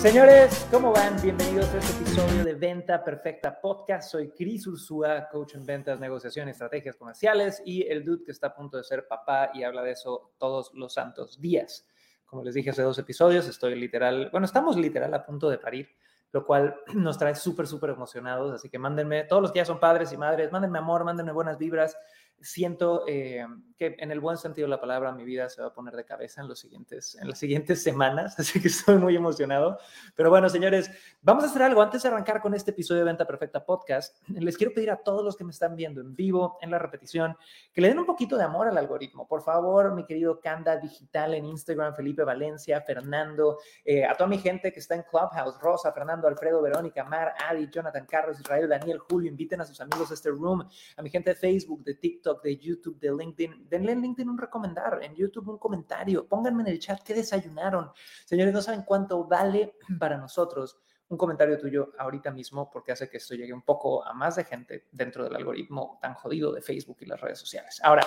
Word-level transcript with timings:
Señores, 0.00 0.66
¿cómo 0.70 0.92
van? 0.92 1.20
Bienvenidos 1.20 1.68
a 1.74 1.76
este 1.76 2.02
episodio 2.02 2.42
de 2.42 2.54
Venta 2.54 3.04
Perfecta 3.04 3.60
Podcast. 3.60 4.10
Soy 4.10 4.30
Cris 4.30 4.66
Ursúa, 4.66 5.28
coach 5.28 5.56
en 5.56 5.66
ventas, 5.66 6.00
negociación 6.00 6.48
estrategias 6.48 6.96
comerciales 6.96 7.60
y 7.66 7.82
el 7.82 8.02
dude 8.02 8.24
que 8.24 8.32
está 8.32 8.46
a 8.46 8.54
punto 8.54 8.78
de 8.78 8.84
ser 8.84 9.06
papá 9.06 9.50
y 9.52 9.62
habla 9.62 9.82
de 9.82 9.90
eso 9.90 10.32
todos 10.38 10.72
los 10.72 10.94
santos 10.94 11.38
días. 11.38 11.86
Como 12.24 12.42
les 12.42 12.54
dije 12.54 12.70
hace 12.70 12.80
dos 12.80 12.98
episodios, 12.98 13.46
estoy 13.46 13.78
literal, 13.78 14.30
bueno, 14.32 14.46
estamos 14.46 14.78
literal 14.78 15.12
a 15.12 15.22
punto 15.22 15.50
de 15.50 15.58
parir, 15.58 15.90
lo 16.32 16.46
cual 16.46 16.76
nos 16.94 17.18
trae 17.18 17.34
súper, 17.34 17.66
súper 17.66 17.90
emocionados. 17.90 18.54
Así 18.54 18.70
que 18.70 18.78
mándenme, 18.78 19.24
todos 19.24 19.42
los 19.42 19.52
que 19.52 19.58
ya 19.58 19.66
son 19.66 19.78
padres 19.78 20.14
y 20.14 20.16
madres, 20.16 20.50
mándenme 20.50 20.78
amor, 20.78 21.04
mándenme 21.04 21.32
buenas 21.32 21.58
vibras 21.58 21.94
siento 22.40 23.04
eh, 23.06 23.44
que 23.80 23.96
en 23.98 24.10
el 24.10 24.20
buen 24.20 24.36
sentido 24.36 24.66
de 24.66 24.72
la 24.72 24.78
palabra 24.78 25.10
mi 25.10 25.24
vida 25.24 25.48
se 25.48 25.62
va 25.62 25.68
a 25.68 25.72
poner 25.72 25.96
de 25.96 26.04
cabeza 26.04 26.42
en, 26.42 26.48
los 26.48 26.58
siguientes, 26.58 27.16
en 27.18 27.30
las 27.30 27.38
siguientes 27.38 27.82
semanas, 27.82 28.34
así 28.38 28.60
que 28.60 28.68
estoy 28.68 28.98
muy 28.98 29.16
emocionado. 29.16 29.78
Pero 30.14 30.28
bueno, 30.28 30.50
señores, 30.50 30.90
vamos 31.22 31.44
a 31.44 31.46
hacer 31.46 31.62
algo. 31.62 31.80
Antes 31.80 32.02
de 32.02 32.10
arrancar 32.10 32.42
con 32.42 32.52
este 32.52 32.72
episodio 32.72 32.98
de 32.98 33.06
Venta 33.06 33.26
Perfecta 33.26 33.64
Podcast, 33.64 34.20
les 34.28 34.58
quiero 34.58 34.74
pedir 34.74 34.90
a 34.90 34.96
todos 34.96 35.24
los 35.24 35.34
que 35.34 35.44
me 35.44 35.50
están 35.50 35.76
viendo 35.76 36.02
en 36.02 36.14
vivo, 36.14 36.58
en 36.60 36.70
la 36.70 36.78
repetición, 36.78 37.34
que 37.72 37.80
le 37.80 37.88
den 37.88 37.98
un 37.98 38.04
poquito 38.04 38.36
de 38.36 38.44
amor 38.44 38.68
al 38.68 38.76
algoritmo. 38.76 39.26
Por 39.26 39.40
favor, 39.40 39.94
mi 39.94 40.04
querido 40.04 40.40
Canda 40.40 40.76
Digital 40.76 41.32
en 41.32 41.46
Instagram, 41.46 41.94
Felipe 41.94 42.22
Valencia, 42.22 42.82
Fernando, 42.82 43.60
eh, 43.82 44.04
a 44.04 44.12
toda 44.14 44.28
mi 44.28 44.36
gente 44.36 44.74
que 44.74 44.80
está 44.80 44.94
en 44.94 45.04
Clubhouse, 45.04 45.58
Rosa, 45.58 45.90
Fernando, 45.90 46.28
Alfredo, 46.28 46.60
Verónica, 46.60 47.02
Mar, 47.04 47.32
Adi, 47.48 47.70
Jonathan, 47.70 48.04
Carlos, 48.04 48.38
Israel, 48.38 48.68
Daniel, 48.68 48.98
Julio, 48.98 49.30
inviten 49.30 49.62
a 49.62 49.64
sus 49.64 49.80
amigos 49.80 50.10
a 50.10 50.14
este 50.14 50.28
room, 50.28 50.68
a 50.98 51.02
mi 51.02 51.08
gente 51.08 51.30
de 51.30 51.36
Facebook, 51.36 51.82
de 51.82 51.94
TikTok, 51.94 52.42
de 52.42 52.58
YouTube, 52.58 53.00
de 53.00 53.10
LinkedIn. 53.10 53.69
Denle 53.70 53.92
en 53.92 54.02
LinkedIn 54.02 54.28
un 54.28 54.36
recomendar, 54.36 54.98
en 55.00 55.14
YouTube 55.14 55.48
un 55.48 55.58
comentario. 55.58 56.26
Pónganme 56.26 56.64
en 56.64 56.70
el 56.70 56.80
chat 56.80 57.00
qué 57.02 57.14
desayunaron. 57.14 57.92
Señores, 58.24 58.52
no 58.52 58.60
saben 58.60 58.82
cuánto 58.82 59.24
vale 59.24 59.76
para 60.00 60.18
nosotros 60.18 60.80
un 61.08 61.16
comentario 61.16 61.56
tuyo 61.56 61.92
ahorita 61.98 62.32
mismo 62.32 62.68
porque 62.70 62.92
hace 62.92 63.08
que 63.08 63.18
esto 63.18 63.34
llegue 63.34 63.52
un 63.52 63.62
poco 63.62 64.04
a 64.04 64.12
más 64.12 64.36
de 64.36 64.44
gente 64.44 64.88
dentro 64.90 65.24
del 65.24 65.36
algoritmo 65.36 65.98
tan 66.02 66.14
jodido 66.14 66.52
de 66.52 66.62
Facebook 66.62 66.98
y 67.00 67.06
las 67.06 67.20
redes 67.20 67.38
sociales. 67.38 67.80
Ahora, 67.82 68.04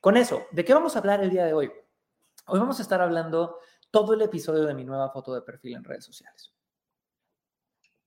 con 0.00 0.16
eso, 0.16 0.46
¿de 0.50 0.64
qué 0.64 0.74
vamos 0.74 0.96
a 0.96 0.98
hablar 0.98 1.22
el 1.22 1.30
día 1.30 1.44
de 1.44 1.52
hoy? 1.52 1.72
Hoy 2.46 2.58
vamos 2.58 2.78
a 2.80 2.82
estar 2.82 3.00
hablando 3.00 3.60
todo 3.90 4.14
el 4.14 4.22
episodio 4.22 4.64
de 4.64 4.74
mi 4.74 4.84
nueva 4.84 5.10
foto 5.10 5.32
de 5.32 5.42
perfil 5.42 5.74
en 5.76 5.84
redes 5.84 6.04
sociales. 6.04 6.52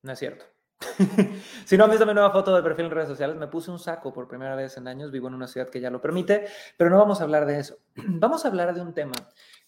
No 0.01 0.11
es 0.11 0.19
cierto. 0.19 0.45
si 1.65 1.77
no 1.77 1.85
han 1.85 1.89
visto 1.89 2.05
mi 2.05 2.13
nueva 2.13 2.31
foto 2.31 2.55
de 2.55 2.61
perfil 2.61 2.85
en 2.85 2.91
redes 2.91 3.09
sociales, 3.09 3.35
me 3.35 3.47
puse 3.47 3.71
un 3.71 3.79
saco 3.79 4.13
por 4.13 4.27
primera 4.27 4.55
vez 4.55 4.77
en 4.77 4.87
años, 4.87 5.11
vivo 5.11 5.27
en 5.27 5.33
una 5.33 5.47
ciudad 5.47 5.69
que 5.69 5.79
ya 5.79 5.89
lo 5.89 5.99
permite, 5.99 6.45
pero 6.77 6.89
no 6.89 6.97
vamos 6.97 7.19
a 7.19 7.23
hablar 7.23 7.45
de 7.45 7.59
eso. 7.59 7.79
Vamos 7.95 8.45
a 8.45 8.49
hablar 8.49 8.73
de 8.73 8.81
un 8.81 8.93
tema 8.93 9.15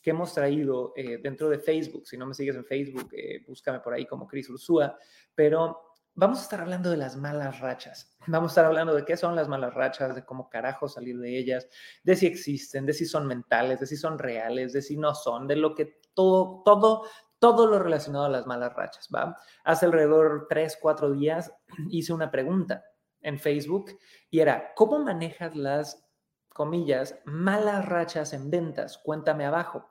que 0.01 0.11
hemos 0.11 0.33
traído 0.33 0.93
eh, 0.95 1.19
dentro 1.21 1.49
de 1.49 1.59
Facebook. 1.59 2.07
Si 2.07 2.17
no 2.17 2.25
me 2.25 2.33
sigues 2.33 2.55
en 2.55 2.65
Facebook, 2.65 3.09
eh, 3.11 3.43
búscame 3.47 3.79
por 3.79 3.93
ahí 3.93 4.05
como 4.05 4.27
Cris 4.27 4.49
Ursúa, 4.49 4.97
pero 5.35 5.95
vamos 6.13 6.39
a 6.39 6.43
estar 6.43 6.61
hablando 6.61 6.89
de 6.89 6.97
las 6.97 7.15
malas 7.15 7.59
rachas. 7.59 8.15
Vamos 8.27 8.51
a 8.51 8.53
estar 8.53 8.65
hablando 8.65 8.93
de 8.93 9.05
qué 9.05 9.17
son 9.17 9.35
las 9.35 9.47
malas 9.47 9.73
rachas, 9.73 10.15
de 10.15 10.25
cómo 10.25 10.49
carajo 10.49 10.87
salir 10.87 11.17
de 11.17 11.37
ellas, 11.37 11.67
de 12.03 12.15
si 12.15 12.27
existen, 12.27 12.85
de 12.85 12.93
si 12.93 13.05
son 13.05 13.25
mentales, 13.25 13.79
de 13.79 13.87
si 13.87 13.97
son 13.97 14.19
reales, 14.19 14.73
de 14.73 14.81
si 14.81 14.95
no 14.95 15.15
son, 15.15 15.47
de 15.47 15.55
lo 15.55 15.73
que 15.75 15.99
todo, 16.13 16.61
todo 16.63 17.03
todo 17.39 17.67
lo 17.67 17.79
relacionado 17.79 18.25
a 18.25 18.29
las 18.29 18.45
malas 18.45 18.73
rachas, 18.73 19.07
¿va? 19.13 19.37
Hace 19.63 19.85
alrededor 19.85 20.47
tres, 20.49 20.77
cuatro 20.79 21.11
días 21.11 21.51
hice 21.89 22.13
una 22.13 22.29
pregunta 22.29 22.83
en 23.21 23.39
Facebook 23.39 23.97
y 24.29 24.39
era, 24.39 24.73
¿cómo 24.75 24.99
manejas 24.99 25.55
las, 25.55 26.05
comillas, 26.49 27.17
malas 27.25 27.85
rachas 27.85 28.33
en 28.33 28.49
ventas? 28.49 28.97
Cuéntame 28.97 29.45
abajo. 29.45 29.89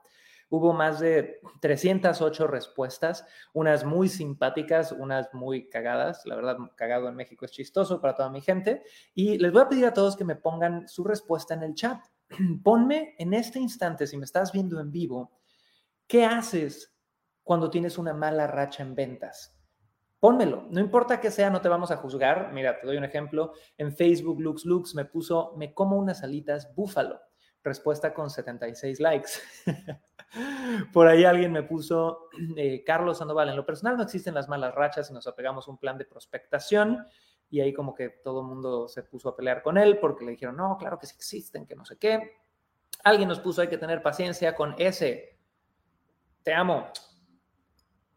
Hubo 0.51 0.73
más 0.73 0.99
de 0.99 1.39
308 1.61 2.47
respuestas, 2.47 3.23
unas 3.53 3.85
muy 3.85 4.09
simpáticas, 4.09 4.91
unas 4.91 5.31
muy 5.31 5.69
cagadas. 5.69 6.25
La 6.25 6.35
verdad, 6.35 6.57
cagado 6.75 7.07
en 7.07 7.15
México 7.15 7.45
es 7.45 7.51
chistoso 7.51 8.01
para 8.01 8.15
toda 8.15 8.31
mi 8.31 8.41
gente. 8.41 8.81
Y 9.13 9.37
les 9.37 9.51
voy 9.51 9.61
a 9.61 9.69
pedir 9.69 9.85
a 9.85 9.93
todos 9.93 10.15
que 10.15 10.25
me 10.25 10.35
pongan 10.35 10.87
su 10.87 11.03
respuesta 11.03 11.53
en 11.53 11.63
el 11.63 11.75
chat. 11.75 12.03
Ponme 12.63 13.15
en 13.19 13.35
este 13.35 13.59
instante, 13.59 14.07
si 14.07 14.17
me 14.17 14.25
estás 14.25 14.51
viendo 14.51 14.79
en 14.79 14.91
vivo, 14.91 15.39
¿qué 16.07 16.25
haces 16.25 16.98
cuando 17.49 17.71
tienes 17.71 17.97
una 17.97 18.13
mala 18.13 18.45
racha 18.45 18.83
en 18.83 18.93
ventas. 18.93 19.59
Pónmelo, 20.19 20.67
no 20.69 20.79
importa 20.79 21.19
que 21.19 21.31
sea, 21.31 21.49
no 21.49 21.61
te 21.61 21.67
vamos 21.67 21.89
a 21.89 21.97
juzgar. 21.97 22.53
Mira, 22.53 22.79
te 22.79 22.85
doy 22.85 22.95
un 22.95 23.03
ejemplo. 23.03 23.53
En 23.75 23.91
Facebook, 23.91 24.39
Lux 24.39 24.65
Lux 24.65 24.93
me 24.93 25.03
puso, 25.03 25.55
me 25.57 25.73
como 25.73 25.97
unas 25.97 26.21
alitas 26.21 26.71
búfalo. 26.75 27.19
Respuesta 27.63 28.13
con 28.13 28.29
76 28.29 28.99
likes. 28.99 29.31
Por 30.93 31.07
ahí 31.07 31.25
alguien 31.25 31.51
me 31.51 31.63
puso, 31.63 32.29
eh, 32.55 32.83
Carlos 32.83 33.17
Sandoval, 33.17 33.49
en 33.49 33.55
lo 33.55 33.65
personal 33.65 33.97
no 33.97 34.03
existen 34.03 34.35
las 34.35 34.47
malas 34.47 34.75
rachas 34.75 35.09
y 35.09 35.13
nos 35.15 35.25
apegamos 35.25 35.67
a 35.67 35.71
un 35.71 35.79
plan 35.79 35.97
de 35.97 36.05
prospectación. 36.05 37.03
Y 37.49 37.61
ahí 37.61 37.73
como 37.73 37.95
que 37.95 38.09
todo 38.23 38.41
el 38.41 38.45
mundo 38.45 38.87
se 38.87 39.01
puso 39.01 39.27
a 39.27 39.35
pelear 39.35 39.63
con 39.63 39.79
él 39.79 39.97
porque 39.97 40.23
le 40.23 40.33
dijeron, 40.33 40.55
no, 40.55 40.77
claro 40.77 40.99
que 40.99 41.07
sí 41.07 41.15
existen, 41.15 41.65
que 41.65 41.75
no 41.75 41.83
sé 41.83 41.97
qué. 41.97 42.31
Alguien 43.03 43.27
nos 43.27 43.39
puso, 43.39 43.63
hay 43.63 43.69
que 43.69 43.79
tener 43.79 44.03
paciencia 44.03 44.53
con 44.53 44.75
ese. 44.77 45.39
Te 46.43 46.53
amo. 46.53 46.91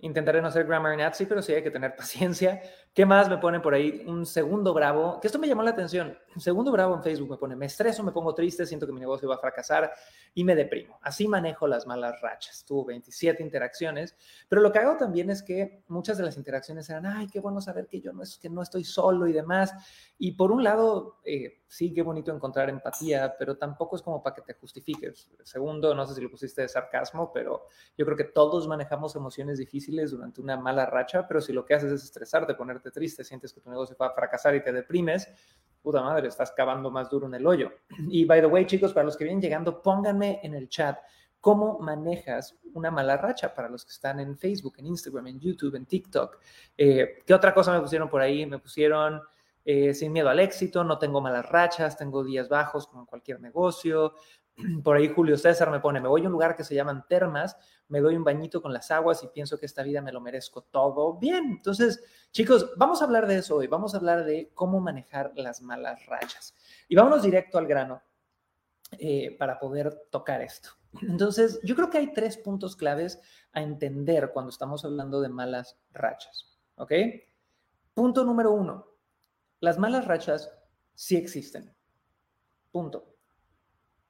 Intentaré 0.02 0.42
no 0.42 0.50
ser 0.50 0.66
grammar 0.66 0.96
nazi, 0.98 1.26
pero 1.26 1.40
sí 1.42 1.54
hay 1.54 1.62
que 1.62 1.70
tener 1.70 1.94
paciencia. 1.96 2.60
¿Qué 2.94 3.06
más 3.06 3.26
me 3.30 3.38
ponen 3.38 3.62
por 3.62 3.72
ahí? 3.72 4.04
Un 4.06 4.26
segundo 4.26 4.75
bravo, 4.75 5.19
que 5.19 5.26
esto 5.26 5.38
me 5.38 5.48
llamó 5.48 5.62
la 5.62 5.70
atención. 5.70 6.14
Un 6.34 6.42
segundo 6.42 6.70
bravo 6.70 6.94
en 6.94 7.03
Facebook 7.03 7.30
me 7.30 7.36
pone, 7.38 7.56
me 7.56 7.64
estreso, 7.64 8.03
me 8.03 8.12
pongo 8.12 8.34
triste, 8.34 8.66
siento 8.66 8.86
que 8.86 8.92
mi 8.92 9.00
negocio 9.00 9.26
va 9.30 9.36
a 9.36 9.38
fracasar 9.38 9.91
y 10.34 10.44
me 10.44 10.54
deprimo. 10.54 10.98
Así 11.00 11.26
manejo 11.26 11.66
las 11.66 11.86
malas 11.86 12.20
rachas. 12.20 12.66
Tuvo 12.66 12.84
27 12.84 13.42
interacciones, 13.42 14.14
pero 14.47 14.60
lo 14.60 14.70
que 14.70 14.78
hago 14.78 14.98
también 14.98 15.31
es 15.31 15.42
que 15.42 15.84
muchas 15.88 16.19
de 16.19 16.25
las 16.25 16.36
interacciones 16.36 16.91
eran, 16.91 17.06
ay, 17.06 17.28
qué 17.28 17.41
bueno 17.41 17.62
saber 17.62 17.86
que 17.86 17.98
yo 17.98 18.12
no, 18.12 18.25
es, 18.25 18.36
que 18.36 18.50
no 18.50 18.60
estoy 18.60 18.84
solo 18.84 19.26
y 19.26 19.32
demás. 19.32 19.72
Y 20.19 20.32
por 20.32 20.52
un 20.52 20.62
lado, 20.62 21.20
eh, 21.25 21.62
sí, 21.66 21.94
qué 21.94 22.02
bonito 22.02 22.31
encontrar 22.31 22.69
empatía, 22.69 23.34
pero 23.38 23.56
tampoco 23.56 23.97
es 23.97 24.02
como 24.02 24.22
para 24.22 24.36
que 24.36 24.42
te 24.42 24.52
justifiques. 24.52 25.31
Segundo, 25.42 25.94
no 25.94 26.06
sé 26.06 26.14
si 26.14 26.20
lo 26.20 26.31
pusiste 26.31 26.60
de 26.60 26.69
sarcasmo, 26.69 27.32
pero 27.32 27.69
yo 27.97 28.04
creo 28.04 28.19
que 28.19 28.25
todos 28.25 28.69
manejamos 28.69 29.16
emociones 29.16 29.56
difíciles 29.56 30.10
durante 30.10 30.42
una 30.42 30.58
mala 30.58 30.84
racha, 30.84 31.26
pero 31.26 31.41
si 31.41 31.54
lo 31.54 31.64
que 31.64 31.72
haces 31.72 31.91
es 31.91 32.04
estresarte, 32.04 32.54
ponerte 32.54 32.81
triste, 32.91 33.25
sientes 33.25 33.53
que 33.53 33.60
tu 33.60 33.70
negocio 33.70 33.97
va 34.00 34.09
a 34.09 34.15
fracasar 34.15 34.54
y 34.54 34.62
te 34.62 34.72
deprimes, 34.72 35.28
puta 35.82 36.00
madre, 36.00 36.28
estás 36.28 36.53
cavando 36.53 36.91
más 36.91 37.10
duro 37.10 37.26
en 37.26 37.34
el 37.34 37.47
hoyo. 37.47 37.72
Y 38.09 38.25
by 38.25 38.41
the 38.41 38.47
way, 38.47 38.66
chicos, 38.66 38.93
para 38.93 39.04
los 39.04 39.16
que 39.16 39.25
vienen 39.25 39.41
llegando, 39.41 39.82
pónganme 39.82 40.41
en 40.43 40.54
el 40.54 40.69
chat 40.69 40.98
cómo 41.41 41.81
manejas 41.81 42.56
una 42.72 42.91
mala 42.91 43.16
racha 43.16 43.53
para 43.53 43.69
los 43.69 43.84
que 43.84 43.91
están 43.91 44.20
en 44.20 44.38
Facebook, 44.38 44.75
en 44.78 44.87
Instagram, 44.87 45.26
en 45.26 45.41
YouTube, 45.41 45.75
en 45.75 45.87
TikTok. 45.87 46.38
Eh, 46.78 47.19
¿Qué 47.26 47.34
otra 47.34 47.53
cosa 47.53 47.72
me 47.72 47.81
pusieron 47.81 48.09
por 48.09 48.20
ahí? 48.20 48.47
Me 48.47 48.60
pusieron 48.60 49.20
eh, 49.64 49.93
sin 49.93 50.12
miedo 50.12 50.28
al 50.28 50.38
éxito, 50.38 50.84
no 50.84 50.99
tengo 50.99 51.20
malas 51.20 51.49
rachas, 51.49 51.97
tengo 51.97 52.22
días 52.22 52.49
bajos 52.49 52.87
como 52.87 53.03
en 53.03 53.06
cualquier 53.06 53.41
negocio. 53.41 54.14
Por 54.84 54.96
ahí 54.96 55.08
Julio 55.08 55.36
César 55.36 55.70
me 55.70 55.80
pone, 55.80 56.00
me 56.00 56.08
voy 56.08 56.22
a 56.22 56.26
un 56.26 56.32
lugar 56.32 56.56
que 56.56 56.64
se 56.64 56.74
llaman 56.74 57.06
termas, 57.08 57.56
me 57.88 58.00
doy 58.00 58.16
un 58.16 58.24
bañito 58.24 58.62
con 58.62 58.72
las 58.72 58.90
aguas 58.90 59.22
y 59.22 59.28
pienso 59.28 59.58
que 59.58 59.66
esta 59.66 59.82
vida 59.82 60.00
me 60.00 60.12
lo 60.12 60.20
merezco 60.20 60.62
todo 60.62 61.14
bien. 61.18 61.44
Entonces, 61.44 62.02
chicos, 62.30 62.72
vamos 62.76 63.02
a 63.02 63.04
hablar 63.04 63.26
de 63.26 63.38
eso 63.38 63.56
hoy, 63.56 63.66
vamos 63.66 63.94
a 63.94 63.98
hablar 63.98 64.24
de 64.24 64.50
cómo 64.54 64.81
manejar 64.81 65.32
las 65.37 65.62
malas 65.62 66.04
rachas. 66.06 66.54
Y 66.88 66.96
vámonos 66.96 67.22
directo 67.22 67.58
al 67.58 67.66
grano 67.66 68.02
eh, 68.99 69.37
para 69.38 69.58
poder 69.58 70.06
tocar 70.10 70.43
esto. 70.43 70.70
Entonces, 71.02 71.60
yo 71.62 71.75
creo 71.75 71.90
que 71.90 71.98
hay 71.98 72.12
tres 72.12 72.37
puntos 72.37 72.76
claves 72.76 73.20
a 73.52 73.62
entender 73.62 74.31
cuando 74.32 74.50
estamos 74.50 74.84
hablando 74.84 75.20
de 75.20 75.28
malas 75.28 75.78
rachas. 75.93 76.58
¿Ok? 76.76 76.93
Punto 77.94 78.25
número 78.25 78.52
uno, 78.52 78.87
las 79.60 79.78
malas 79.78 80.06
rachas 80.06 80.50
sí 80.94 81.16
existen. 81.16 81.75
Punto. 82.70 83.12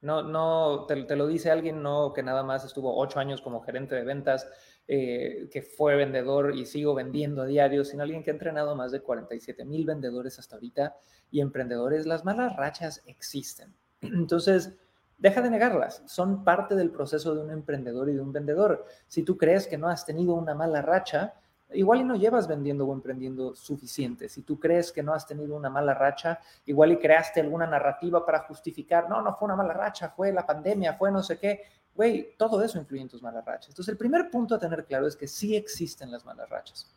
No, 0.03 0.23
no, 0.23 0.85
te, 0.87 0.97
lo 1.17 1.29
dice 1.29 1.51
alguien 1.51 1.81
no 1.81 2.13
que 2.13 2.25
nada 2.25 2.43
más 2.43 2.65
estuvo 2.65 2.99
ocho 2.99 3.21
años 3.21 3.41
como 3.41 3.63
gerente 3.63 3.95
de 3.95 4.03
ventas, 4.03 4.49
eh, 4.89 5.49
que 5.51 5.63
fue 5.63 5.95
vendedor 5.95 6.57
y 6.57 6.67
sigo 6.67 6.93
vendiendo 6.93 7.43
a 7.43 7.47
diario, 7.47 7.85
sino 7.85 8.03
alguien 8.03 8.25
que 8.25 8.31
ha 8.31 8.35
entrenado 8.35 8.75
más 8.75 8.91
de 8.91 9.01
47 9.01 9.65
mil 9.65 9.87
vendedores 9.87 10.41
hasta 10.41 10.57
ahorita 10.57 10.97
y 11.31 11.41
emprendedores. 11.41 12.05
Las 12.05 12.25
malas 12.25 12.57
rachas 12.57 13.03
existen. 13.07 13.73
Entonces, 14.01 14.75
deja 15.19 15.41
de 15.41 15.51
negarlas. 15.51 16.03
Son 16.07 16.43
parte 16.43 16.75
del 16.75 16.91
proceso 16.91 17.33
de 17.37 17.43
un 17.43 17.53
emprendedor 17.53 18.11
y 18.11 18.15
de 18.15 18.21
un 18.21 18.33
vendedor. 18.33 18.85
Si 19.07 19.23
tú 19.23 19.39
crees 19.39 19.69
que 19.69 19.79
no 19.79 19.89
has 19.89 20.05
tenido 20.05 20.35
una 20.35 20.55
mala 20.55 20.83
racha, 20.83 21.35
igual 21.75 22.01
y 22.01 22.05
no 22.05 22.17
llevas 22.17 22.49
vendiendo 22.49 22.87
o 22.87 22.93
emprendiendo 22.93 23.55
suficiente. 23.55 24.29
Si 24.29 24.43
tú 24.43 24.59
crees 24.59 24.93
que 24.93 25.03
no 25.03 25.13
has 25.13 25.27
tenido 25.27 25.57
una 25.57 25.71
mala 25.71 25.95
racha, 25.95 26.41
igual 26.67 26.93
y 26.93 26.99
creaste 26.99 27.41
alguna 27.41 27.67
narrativa 27.67 28.25
para 28.25 28.41
justificar, 28.41 29.09
no, 29.09 29.23
no 29.23 29.35
fue 29.37 29.47
una 29.47 29.57
mala 29.57 29.73
racha, 29.73 30.11
fue 30.11 30.33
la 30.33 30.47
pandemia, 30.47 30.95
fue 30.95 31.11
no 31.11 31.23
sé 31.23 31.39
qué. 31.39 31.63
Güey, 31.95 32.35
todo 32.37 32.63
eso 32.63 32.79
influye 32.79 33.03
en 33.03 33.09
tus 33.09 33.23
malas 33.23 33.45
rachas. 33.45 33.71
Entonces, 33.71 33.93
el 33.93 33.99
primer 33.99 34.31
punto 34.31 34.55
a 34.55 34.59
tener 34.59 34.85
claro 34.85 35.07
es 35.07 35.17
que 35.17 35.29
sí 35.29 35.55
existen 35.55 36.11
las 36.11 36.25
malas 36.25 36.49
rachas. 36.49 36.91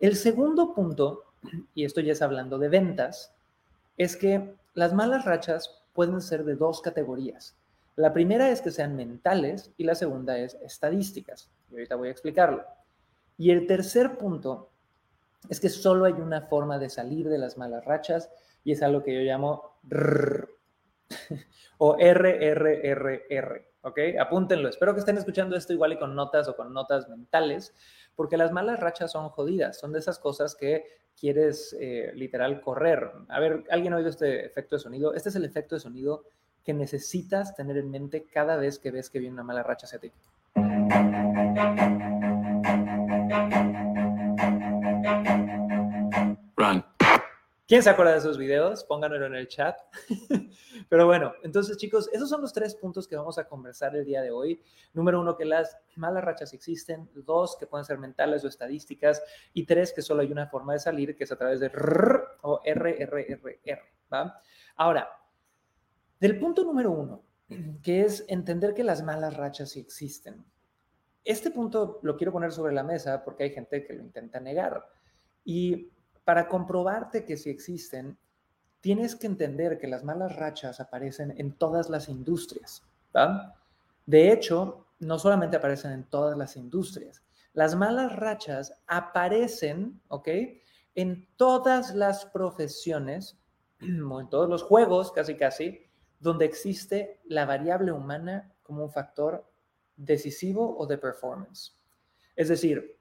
El 0.00 0.16
segundo 0.16 0.74
punto, 0.74 1.24
y 1.74 1.84
esto 1.84 2.00
ya 2.00 2.12
es 2.12 2.22
hablando 2.22 2.58
de 2.58 2.68
ventas, 2.68 3.32
es 3.96 4.16
que 4.16 4.54
las 4.74 4.92
malas 4.92 5.24
rachas 5.24 5.82
pueden 5.94 6.20
ser 6.20 6.44
de 6.44 6.56
dos 6.56 6.80
categorías. 6.80 7.56
La 7.96 8.12
primera 8.12 8.50
es 8.50 8.60
que 8.60 8.70
sean 8.70 8.94
mentales 8.94 9.72
y 9.78 9.84
la 9.84 9.94
segunda 9.94 10.36
es 10.36 10.54
estadísticas. 10.62 11.48
Y 11.70 11.74
ahorita 11.74 11.96
voy 11.96 12.08
a 12.08 12.10
explicarlo. 12.10 12.64
Y 13.38 13.50
el 13.50 13.66
tercer 13.66 14.16
punto 14.16 14.70
es 15.48 15.60
que 15.60 15.68
solo 15.68 16.04
hay 16.04 16.14
una 16.14 16.42
forma 16.42 16.78
de 16.78 16.88
salir 16.88 17.28
de 17.28 17.38
las 17.38 17.56
malas 17.56 17.84
rachas 17.84 18.30
y 18.64 18.72
es 18.72 18.82
algo 18.82 19.02
que 19.02 19.14
yo 19.14 19.20
llamo 19.20 19.78
RRR, 19.88 20.48
o 21.78 21.96
RRRR, 21.96 23.66
¿ok? 23.82 23.98
Apúntenlo. 24.20 24.68
Espero 24.68 24.94
que 24.94 25.00
estén 25.00 25.18
escuchando 25.18 25.56
esto 25.56 25.72
igual 25.72 25.92
y 25.92 25.98
con 25.98 26.14
notas 26.14 26.48
o 26.48 26.56
con 26.56 26.72
notas 26.72 27.08
mentales, 27.08 27.74
porque 28.16 28.36
las 28.36 28.50
malas 28.50 28.80
rachas 28.80 29.12
son 29.12 29.28
jodidas, 29.28 29.78
son 29.78 29.92
de 29.92 30.00
esas 30.00 30.18
cosas 30.18 30.56
que 30.56 30.84
quieres 31.18 31.76
eh, 31.78 32.10
literal 32.14 32.60
correr. 32.60 33.10
A 33.28 33.38
ver, 33.38 33.64
¿alguien 33.70 33.92
ha 33.92 33.96
oído 33.96 34.08
este 34.08 34.44
efecto 34.44 34.76
de 34.76 34.80
sonido? 34.80 35.14
Este 35.14 35.28
es 35.28 35.36
el 35.36 35.44
efecto 35.44 35.76
de 35.76 35.80
sonido 35.80 36.24
que 36.64 36.74
necesitas 36.74 37.54
tener 37.54 37.76
en 37.76 37.90
mente 37.90 38.24
cada 38.24 38.56
vez 38.56 38.78
que 38.78 38.90
ves 38.90 39.08
que 39.08 39.20
viene 39.20 39.34
una 39.34 39.44
mala 39.44 39.62
racha 39.62 39.86
hacia 39.86 40.00
ti. 40.00 40.12
¿Quién 47.66 47.82
se 47.82 47.90
acuerda 47.90 48.12
de 48.12 48.18
esos 48.18 48.38
videos? 48.38 48.84
Pónganlo 48.84 49.26
en 49.26 49.34
el 49.34 49.48
chat. 49.48 49.76
Pero 50.88 51.06
bueno, 51.06 51.32
entonces 51.42 51.76
chicos, 51.76 52.08
esos 52.12 52.28
son 52.28 52.40
los 52.40 52.52
tres 52.52 52.76
puntos 52.76 53.08
que 53.08 53.16
vamos 53.16 53.38
a 53.38 53.48
conversar 53.48 53.96
el 53.96 54.04
día 54.04 54.22
de 54.22 54.30
hoy. 54.30 54.62
Número 54.94 55.20
uno, 55.20 55.36
que 55.36 55.44
las 55.44 55.76
malas 55.96 56.22
rachas 56.22 56.52
existen. 56.54 57.10
Dos, 57.12 57.56
que 57.58 57.66
pueden 57.66 57.84
ser 57.84 57.98
mentales 57.98 58.44
o 58.44 58.48
estadísticas. 58.48 59.20
Y 59.52 59.66
tres, 59.66 59.92
que 59.92 60.00
solo 60.00 60.22
hay 60.22 60.30
una 60.30 60.46
forma 60.46 60.74
de 60.74 60.78
salir, 60.78 61.16
que 61.16 61.24
es 61.24 61.32
a 61.32 61.36
través 61.36 61.58
de 61.58 61.68
RR 61.68 62.38
o 62.42 62.60
RRRR. 62.64 63.80
¿va? 64.14 64.40
Ahora, 64.76 65.08
del 66.20 66.38
punto 66.38 66.62
número 66.62 66.92
uno, 66.92 67.24
que 67.82 68.02
es 68.02 68.24
entender 68.28 68.74
que 68.74 68.84
las 68.84 69.02
malas 69.02 69.36
rachas 69.36 69.76
existen. 69.76 70.44
Este 71.24 71.50
punto 71.50 71.98
lo 72.02 72.16
quiero 72.16 72.30
poner 72.30 72.52
sobre 72.52 72.72
la 72.72 72.84
mesa 72.84 73.24
porque 73.24 73.42
hay 73.42 73.50
gente 73.50 73.84
que 73.84 73.92
lo 73.92 74.02
intenta 74.02 74.38
negar. 74.38 74.86
Y 75.44 75.90
para 76.26 76.48
comprobarte 76.48 77.24
que 77.24 77.36
sí 77.36 77.50
existen, 77.50 78.18
tienes 78.80 79.14
que 79.14 79.28
entender 79.28 79.78
que 79.78 79.86
las 79.86 80.02
malas 80.02 80.34
rachas 80.34 80.80
aparecen 80.80 81.32
en 81.38 81.52
todas 81.52 81.88
las 81.88 82.08
industrias. 82.08 82.82
De 84.06 84.32
hecho, 84.32 84.88
no 84.98 85.20
solamente 85.20 85.56
aparecen 85.56 85.92
en 85.92 86.02
todas 86.02 86.36
las 86.36 86.56
industrias, 86.56 87.22
las 87.52 87.76
malas 87.76 88.16
rachas 88.16 88.74
aparecen, 88.88 90.00
¿ok? 90.08 90.28
En 90.96 91.28
todas 91.36 91.94
las 91.94 92.26
profesiones, 92.26 93.38
en 93.78 94.28
todos 94.28 94.48
los 94.48 94.64
juegos, 94.64 95.12
casi 95.12 95.36
casi, 95.36 95.86
donde 96.18 96.44
existe 96.44 97.20
la 97.26 97.46
variable 97.46 97.92
humana 97.92 98.52
como 98.64 98.82
un 98.82 98.90
factor 98.90 99.48
decisivo 99.94 100.76
o 100.76 100.88
de 100.88 100.98
performance. 100.98 101.78
Es 102.34 102.48
decir, 102.48 102.95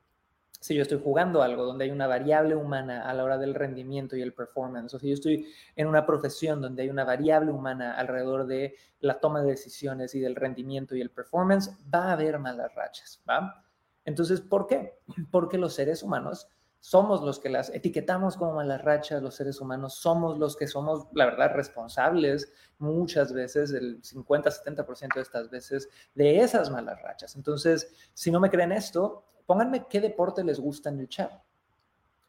si 0.65 0.73
yo 0.73 0.81
estoy 0.81 0.99
jugando 0.99 1.43
algo 1.43 1.63
donde 1.63 1.85
hay 1.85 1.91
una 1.91 2.07
variable 2.07 2.55
humana 2.55 3.07
a 3.07 3.13
la 3.13 3.23
hora 3.23 3.37
del 3.37 3.53
rendimiento 3.53 4.15
y 4.15 4.23
el 4.23 4.33
performance, 4.33 4.95
o 4.95 4.99
si 4.99 5.09
yo 5.09 5.13
estoy 5.13 5.47
en 5.75 5.85
una 5.85 6.07
profesión 6.07 6.59
donde 6.59 6.81
hay 6.81 6.89
una 6.89 7.03
variable 7.03 7.51
humana 7.51 7.93
alrededor 7.93 8.47
de 8.47 8.75
la 8.99 9.19
toma 9.19 9.43
de 9.43 9.51
decisiones 9.51 10.15
y 10.15 10.19
del 10.21 10.35
rendimiento 10.35 10.95
y 10.95 11.01
el 11.01 11.11
performance, 11.11 11.69
va 11.93 12.05
a 12.05 12.13
haber 12.13 12.39
malas 12.39 12.73
rachas, 12.73 13.21
¿va? 13.29 13.63
Entonces, 14.05 14.41
¿por 14.41 14.65
qué? 14.65 14.97
Porque 15.29 15.59
los 15.59 15.75
seres 15.75 16.01
humanos 16.01 16.47
somos 16.79 17.21
los 17.21 17.37
que 17.37 17.49
las 17.49 17.69
etiquetamos 17.69 18.35
como 18.35 18.53
malas 18.53 18.83
rachas, 18.83 19.21
los 19.21 19.35
seres 19.35 19.61
humanos 19.61 19.93
somos 19.93 20.39
los 20.39 20.55
que 20.55 20.65
somos, 20.65 21.05
la 21.13 21.25
verdad, 21.25 21.51
responsables 21.53 22.51
muchas 22.79 23.33
veces, 23.33 23.71
el 23.71 24.01
50-70% 24.01 25.13
de 25.13 25.21
estas 25.21 25.51
veces, 25.51 25.89
de 26.15 26.39
esas 26.39 26.71
malas 26.71 26.99
rachas. 27.03 27.35
Entonces, 27.35 27.93
si 28.15 28.31
no 28.31 28.39
me 28.39 28.49
creen 28.49 28.71
esto, 28.71 29.25
pónganme 29.45 29.87
qué 29.87 30.01
deporte 30.01 30.43
les 30.43 30.59
gusta 30.59 30.89
en 30.89 30.99
el 30.99 31.09
chat. 31.09 31.31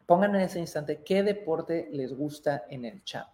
Pongan 0.06 0.34
en 0.36 0.42
ese 0.42 0.58
instante 0.58 1.02
qué 1.02 1.22
deporte 1.22 1.88
les 1.92 2.14
gusta 2.14 2.64
en 2.68 2.84
el 2.84 3.02
chat. 3.04 3.26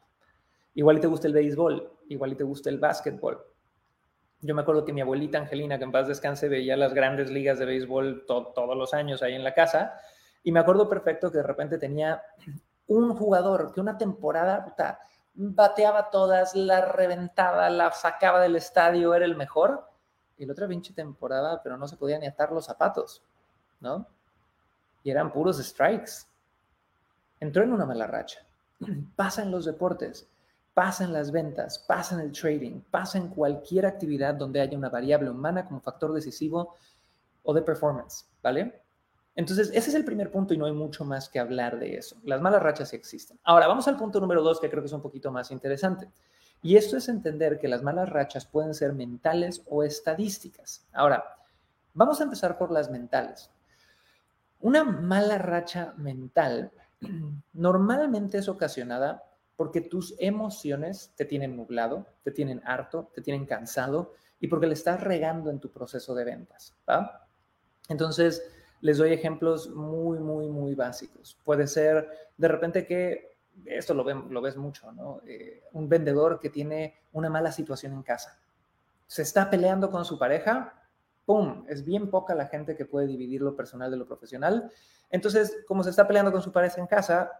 Igual 0.74 1.00
te 1.00 1.06
gusta 1.06 1.26
el 1.26 1.34
béisbol, 1.34 1.98
igual 2.08 2.36
te 2.36 2.44
gusta 2.44 2.70
el 2.70 2.78
básquetbol. 2.78 3.44
Yo 4.40 4.54
me 4.54 4.62
acuerdo 4.62 4.84
que 4.84 4.92
mi 4.92 5.02
abuelita 5.02 5.38
Angelina, 5.38 5.78
que 5.78 5.84
en 5.84 5.92
paz 5.92 6.08
descanse, 6.08 6.48
veía 6.48 6.76
las 6.76 6.94
grandes 6.94 7.30
ligas 7.30 7.58
de 7.58 7.66
béisbol 7.66 8.24
todos 8.26 8.76
los 8.76 8.94
años 8.94 9.22
ahí 9.22 9.34
en 9.34 9.44
la 9.44 9.54
casa 9.54 10.00
y 10.42 10.50
me 10.50 10.60
acuerdo 10.60 10.88
perfecto 10.88 11.30
que 11.30 11.38
de 11.38 11.44
repente 11.44 11.78
tenía 11.78 12.22
un 12.88 13.14
jugador 13.14 13.72
que 13.72 13.80
una 13.80 13.96
temporada 13.96 14.74
bateaba 15.34 16.10
todas, 16.10 16.54
la 16.54 16.84
reventaba, 16.86 17.70
la 17.70 17.92
sacaba 17.92 18.40
del 18.40 18.56
estadio, 18.56 19.14
era 19.14 19.24
el 19.24 19.36
mejor. 19.36 19.88
Y 20.36 20.46
la 20.46 20.52
otra 20.52 20.66
pinche 20.66 20.92
temporada, 20.92 21.62
pero 21.62 21.76
no 21.76 21.86
se 21.86 21.96
podía 21.96 22.18
ni 22.18 22.26
atar 22.26 22.50
los 22.50 22.64
zapatos, 22.64 23.22
¿no? 23.82 24.06
Y 25.04 25.10
eran 25.10 25.32
puros 25.32 25.58
strikes. 25.58 26.12
Entró 27.40 27.62
en 27.62 27.72
una 27.72 27.84
mala 27.84 28.06
racha. 28.06 28.38
Pasa 29.16 29.42
en 29.42 29.50
los 29.50 29.66
deportes, 29.66 30.28
pasa 30.74 31.04
en 31.04 31.12
las 31.12 31.30
ventas, 31.30 31.78
pasa 31.80 32.14
en 32.14 32.22
el 32.22 32.32
trading, 32.32 32.80
pasa 32.90 33.18
en 33.18 33.28
cualquier 33.28 33.84
actividad 33.84 34.34
donde 34.34 34.60
haya 34.60 34.78
una 34.78 34.88
variable 34.88 35.28
humana 35.28 35.66
como 35.66 35.80
factor 35.80 36.12
decisivo 36.14 36.76
o 37.42 37.52
de 37.52 37.62
performance, 37.62 38.26
¿vale? 38.42 38.80
Entonces, 39.34 39.68
ese 39.68 39.90
es 39.90 39.94
el 39.94 40.04
primer 40.04 40.30
punto 40.30 40.52
y 40.52 40.58
no 40.58 40.66
hay 40.66 40.72
mucho 40.72 41.04
más 41.04 41.28
que 41.28 41.38
hablar 41.38 41.78
de 41.78 41.96
eso. 41.96 42.16
Las 42.24 42.40
malas 42.40 42.62
rachas 42.62 42.92
existen. 42.92 43.38
Ahora, 43.44 43.66
vamos 43.66 43.88
al 43.88 43.96
punto 43.96 44.20
número 44.20 44.42
dos, 44.42 44.60
que 44.60 44.68
creo 44.68 44.82
que 44.82 44.86
es 44.86 44.92
un 44.92 45.00
poquito 45.00 45.30
más 45.32 45.50
interesante. 45.50 46.10
Y 46.62 46.76
esto 46.76 46.96
es 46.96 47.08
entender 47.08 47.58
que 47.58 47.66
las 47.66 47.82
malas 47.82 48.10
rachas 48.10 48.46
pueden 48.46 48.74
ser 48.74 48.92
mentales 48.92 49.62
o 49.68 49.82
estadísticas. 49.82 50.86
Ahora, 50.92 51.24
vamos 51.94 52.20
a 52.20 52.24
empezar 52.24 52.58
por 52.58 52.70
las 52.70 52.90
mentales. 52.90 53.50
Una 54.62 54.84
mala 54.84 55.38
racha 55.38 55.92
mental 55.96 56.70
normalmente 57.52 58.38
es 58.38 58.48
ocasionada 58.48 59.24
porque 59.56 59.80
tus 59.80 60.14
emociones 60.18 61.12
te 61.16 61.24
tienen 61.24 61.56
nublado, 61.56 62.06
te 62.22 62.30
tienen 62.30 62.62
harto, 62.64 63.10
te 63.14 63.22
tienen 63.22 63.44
cansado 63.44 64.14
y 64.40 64.48
porque 64.48 64.66
le 64.66 64.74
estás 64.74 65.00
regando 65.02 65.50
en 65.50 65.60
tu 65.60 65.70
proceso 65.70 66.14
de 66.14 66.24
ventas. 66.24 66.74
Entonces, 67.88 68.42
les 68.80 68.98
doy 68.98 69.12
ejemplos 69.12 69.70
muy, 69.70 70.18
muy, 70.18 70.48
muy 70.48 70.74
básicos. 70.74 71.38
Puede 71.44 71.66
ser 71.66 72.08
de 72.36 72.48
repente 72.48 72.86
que, 72.86 73.36
esto 73.64 73.94
lo, 73.94 74.04
ves 74.42 74.56
mucho, 74.56 74.90
¿no? 74.92 75.20
Eh, 75.26 75.62
un 75.72 75.88
vendedor 75.88 76.40
que 76.40 76.50
tiene 76.50 76.94
una 77.12 77.28
mala 77.28 77.52
situación 77.52 77.92
en 77.92 78.02
casa. 78.02 78.38
Se 79.06 79.22
está 79.22 79.50
peleando 79.50 79.90
con 79.90 80.04
su 80.04 80.18
pareja, 80.18 80.81
¡pum! 81.24 81.64
Es 81.68 81.84
bien 81.84 82.10
poca 82.10 82.34
la 82.34 82.46
gente 82.46 82.76
que 82.76 82.84
puede 82.84 83.06
dividir 83.06 83.42
lo 83.42 83.56
personal 83.56 83.90
de 83.90 83.96
lo 83.96 84.06
profesional. 84.06 84.70
Entonces, 85.10 85.64
como 85.66 85.82
se 85.82 85.90
está 85.90 86.06
peleando 86.06 86.32
con 86.32 86.42
su 86.42 86.52
pareja 86.52 86.80
en 86.80 86.86
casa, 86.86 87.30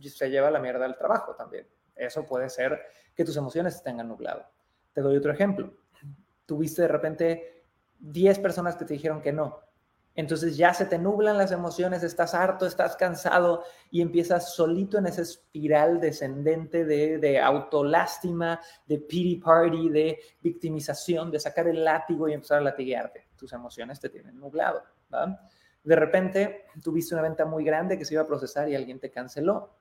se 0.00 0.30
lleva 0.30 0.50
la 0.50 0.60
mierda 0.60 0.84
al 0.84 0.96
trabajo 0.96 1.34
también. 1.34 1.66
Eso 1.94 2.24
puede 2.26 2.48
ser 2.50 2.80
que 3.14 3.24
tus 3.24 3.36
emociones 3.36 3.76
estén 3.76 3.96
nublado. 3.96 4.44
Te 4.92 5.00
doy 5.00 5.16
otro 5.16 5.32
ejemplo. 5.32 5.72
Tuviste 6.44 6.82
de 6.82 6.88
repente 6.88 7.64
10 7.98 8.38
personas 8.38 8.76
que 8.76 8.84
te 8.84 8.94
dijeron 8.94 9.22
que 9.22 9.32
no 9.32 9.65
entonces 10.16 10.56
ya 10.56 10.72
se 10.72 10.86
te 10.86 10.98
nublan 10.98 11.36
las 11.36 11.52
emociones, 11.52 12.02
estás 12.02 12.34
harto, 12.34 12.64
estás 12.64 12.96
cansado 12.96 13.64
y 13.90 14.00
empiezas 14.00 14.54
solito 14.54 14.96
en 14.96 15.06
esa 15.06 15.20
espiral 15.20 16.00
descendente 16.00 16.86
de, 16.86 17.18
de 17.18 17.38
autolástima, 17.38 18.58
de 18.86 18.98
pity 18.98 19.36
party, 19.36 19.90
de 19.90 20.18
victimización, 20.40 21.30
de 21.30 21.38
sacar 21.38 21.68
el 21.68 21.84
látigo 21.84 22.28
y 22.28 22.32
empezar 22.32 22.58
a 22.58 22.62
latiguearte. 22.62 23.28
Tus 23.36 23.52
emociones 23.52 24.00
te 24.00 24.08
tienen 24.08 24.40
nublado. 24.40 24.82
De 25.84 25.94
repente 25.94 26.64
tuviste 26.82 27.14
una 27.14 27.22
venta 27.22 27.44
muy 27.44 27.62
grande 27.62 27.98
que 27.98 28.06
se 28.06 28.14
iba 28.14 28.22
a 28.22 28.26
procesar 28.26 28.68
y 28.70 28.74
alguien 28.74 28.98
te 28.98 29.10
canceló. 29.10 29.76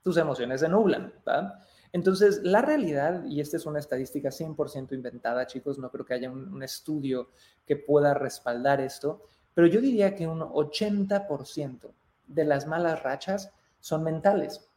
Tus 0.00 0.16
emociones 0.16 0.60
se 0.60 0.68
nublan. 0.68 1.12
Entonces, 1.92 2.40
la 2.42 2.60
realidad, 2.60 3.24
y 3.24 3.40
esta 3.40 3.56
es 3.56 3.66
una 3.66 3.78
estadística 3.78 4.28
100% 4.28 4.92
inventada, 4.92 5.46
chicos, 5.46 5.78
no 5.78 5.90
creo 5.90 6.04
que 6.04 6.14
haya 6.14 6.30
un, 6.30 6.62
estudio 6.62 7.30
que 7.66 7.76
pueda 7.76 8.14
respaldar 8.14 8.80
esto, 8.80 9.22
pero 9.54 9.66
yo 9.66 9.80
diría 9.80 10.14
que 10.14 10.26
un 10.26 10.40
80% 10.40 11.90
de 12.26 12.44
las 12.44 12.66
malas 12.66 13.02
rachas 13.02 13.52
son 13.80 14.04
mentales. 14.04 14.68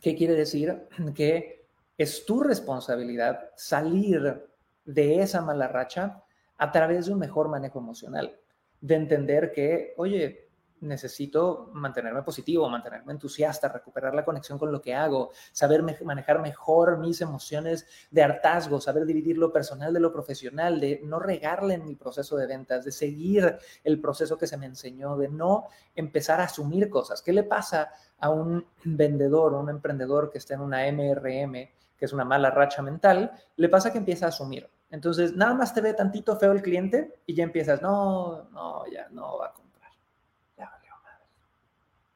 ¿Qué 0.00 0.16
quiere 0.16 0.34
decir? 0.34 0.88
Que 1.14 1.66
es 1.98 2.24
tu 2.24 2.42
responsabilidad 2.42 3.50
salir 3.54 4.42
de 4.84 5.20
esa 5.20 5.42
mala 5.42 5.68
racha 5.68 6.22
a 6.56 6.72
través 6.72 7.06
de 7.06 7.12
un 7.12 7.18
mejor 7.18 7.48
manejo 7.48 7.78
emocional, 7.78 8.36
de 8.80 8.94
entender 8.94 9.52
que, 9.52 9.94
oye, 9.96 10.48
necesito 10.82 11.70
mantenerme 11.72 12.22
positivo, 12.22 12.68
mantenerme 12.68 13.12
entusiasta, 13.12 13.68
recuperar 13.68 14.14
la 14.14 14.24
conexión 14.24 14.58
con 14.58 14.70
lo 14.70 14.82
que 14.82 14.94
hago, 14.94 15.30
saber 15.52 15.82
manejar 15.82 16.40
mejor 16.40 16.98
mis 16.98 17.20
emociones 17.20 17.86
de 18.10 18.22
hartazgo, 18.22 18.80
saber 18.80 19.06
dividir 19.06 19.38
lo 19.38 19.52
personal 19.52 19.92
de 19.92 20.00
lo 20.00 20.12
profesional, 20.12 20.80
de 20.80 21.00
no 21.04 21.18
regarle 21.18 21.74
en 21.74 21.86
mi 21.86 21.94
proceso 21.94 22.36
de 22.36 22.46
ventas, 22.46 22.84
de 22.84 22.92
seguir 22.92 23.58
el 23.84 24.00
proceso 24.00 24.36
que 24.36 24.46
se 24.46 24.56
me 24.56 24.66
enseñó, 24.66 25.16
de 25.16 25.28
no 25.28 25.68
empezar 25.94 26.40
a 26.40 26.44
asumir 26.44 26.90
cosas. 26.90 27.22
¿Qué 27.22 27.32
le 27.32 27.44
pasa 27.44 27.90
a 28.18 28.30
un 28.30 28.66
vendedor 28.84 29.54
o 29.54 29.60
un 29.60 29.70
emprendedor 29.70 30.30
que 30.30 30.38
está 30.38 30.54
en 30.54 30.60
una 30.60 30.86
MRM, 30.90 31.52
que 31.96 32.04
es 32.04 32.12
una 32.12 32.24
mala 32.24 32.50
racha 32.50 32.82
mental? 32.82 33.32
Le 33.56 33.68
pasa 33.68 33.92
que 33.92 33.98
empieza 33.98 34.26
a 34.26 34.30
asumir. 34.30 34.68
Entonces, 34.90 35.34
nada 35.34 35.54
más 35.54 35.72
te 35.72 35.80
ve 35.80 35.94
tantito 35.94 36.36
feo 36.36 36.52
el 36.52 36.60
cliente 36.60 37.22
y 37.24 37.34
ya 37.34 37.44
empiezas, 37.44 37.80
no, 37.80 38.50
no, 38.50 38.84
ya 38.92 39.08
no 39.08 39.38
va 39.38 39.46
a 39.46 39.61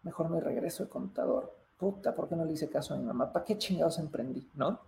mejor 0.07 0.31
me 0.31 0.41
regreso 0.41 0.85
el 0.85 0.89
contador. 0.89 1.53
Puta, 1.77 2.15
¿por 2.15 2.29
qué 2.29 2.37
no 2.37 2.45
le 2.45 2.53
hice 2.53 2.71
caso 2.71 2.95
a 2.95 2.97
mi 2.97 3.05
mamá? 3.05 3.31
¿Para 3.31 3.45
qué 3.45 3.59
chingados 3.59 3.99
emprendí? 3.99 4.49
¿No? 4.55 4.81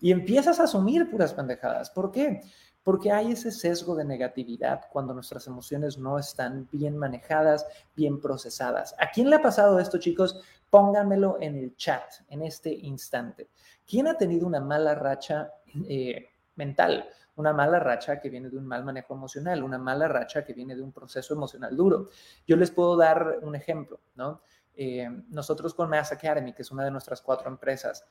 Y 0.00 0.12
empiezas 0.12 0.60
a 0.60 0.64
asumir 0.64 1.10
puras 1.10 1.34
pendejadas. 1.34 1.90
¿Por 1.90 2.12
qué? 2.12 2.40
Porque 2.84 3.10
hay 3.10 3.32
ese 3.32 3.50
sesgo 3.50 3.96
de 3.96 4.04
negatividad 4.04 4.82
cuando 4.92 5.12
nuestras 5.12 5.48
emociones 5.48 5.98
no 5.98 6.20
están 6.20 6.68
bien 6.70 6.96
manejadas, 6.96 7.66
bien 7.96 8.20
procesadas. 8.20 8.94
¿A 8.98 9.10
quién 9.10 9.28
le 9.28 9.36
ha 9.36 9.42
pasado 9.42 9.80
esto, 9.80 9.98
chicos? 9.98 10.40
Pónganmelo 10.70 11.38
en 11.40 11.56
el 11.56 11.74
chat 11.74 12.04
en 12.28 12.42
este 12.42 12.70
instante. 12.72 13.48
¿Quién 13.84 14.06
ha 14.06 14.16
tenido 14.16 14.46
una 14.46 14.60
mala 14.60 14.94
racha 14.94 15.50
eh, 15.88 16.28
mental? 16.54 17.08
Una 17.34 17.52
mala 17.52 17.80
racha 17.80 18.20
que 18.20 18.30
viene 18.30 18.50
de 18.50 18.56
un 18.56 18.66
mal 18.66 18.84
manejo 18.84 19.14
emocional, 19.14 19.64
una 19.64 19.78
mala 19.78 20.06
racha 20.06 20.44
que 20.44 20.52
viene 20.52 20.76
de 20.76 20.82
un 20.82 20.92
proceso 20.92 21.34
emocional 21.34 21.76
duro. 21.76 22.08
Yo 22.46 22.56
les 22.56 22.70
puedo 22.70 22.96
dar 22.96 23.40
un 23.42 23.56
ejemplo, 23.56 23.98
¿no? 24.14 24.40
Eh, 24.76 25.08
nosotros 25.28 25.74
con 25.74 25.88
Mass 25.88 26.12
Academy, 26.12 26.52
que 26.52 26.62
es 26.62 26.70
una 26.70 26.84
de 26.84 26.90
nuestras 26.90 27.22
cuatro 27.22 27.48
empresas, 27.48 28.04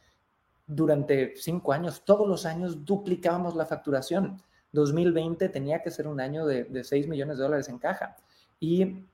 durante 0.68 1.36
cinco 1.36 1.74
años, 1.74 2.04
todos 2.04 2.28
los 2.28 2.46
años 2.46 2.84
duplicábamos 2.84 3.56
la 3.56 3.66
facturación. 3.66 4.42
2020 4.72 5.50
tenía 5.50 5.82
que 5.82 5.92
ser 5.92 6.08
un 6.08 6.20
año 6.20 6.46
de, 6.46 6.64
de 6.66 6.84
6 6.84 7.08
millones 7.08 7.38
de 7.38 7.44
dólares 7.44 7.70
en 7.70 7.78
caja. 7.78 8.18
Y 8.60 9.06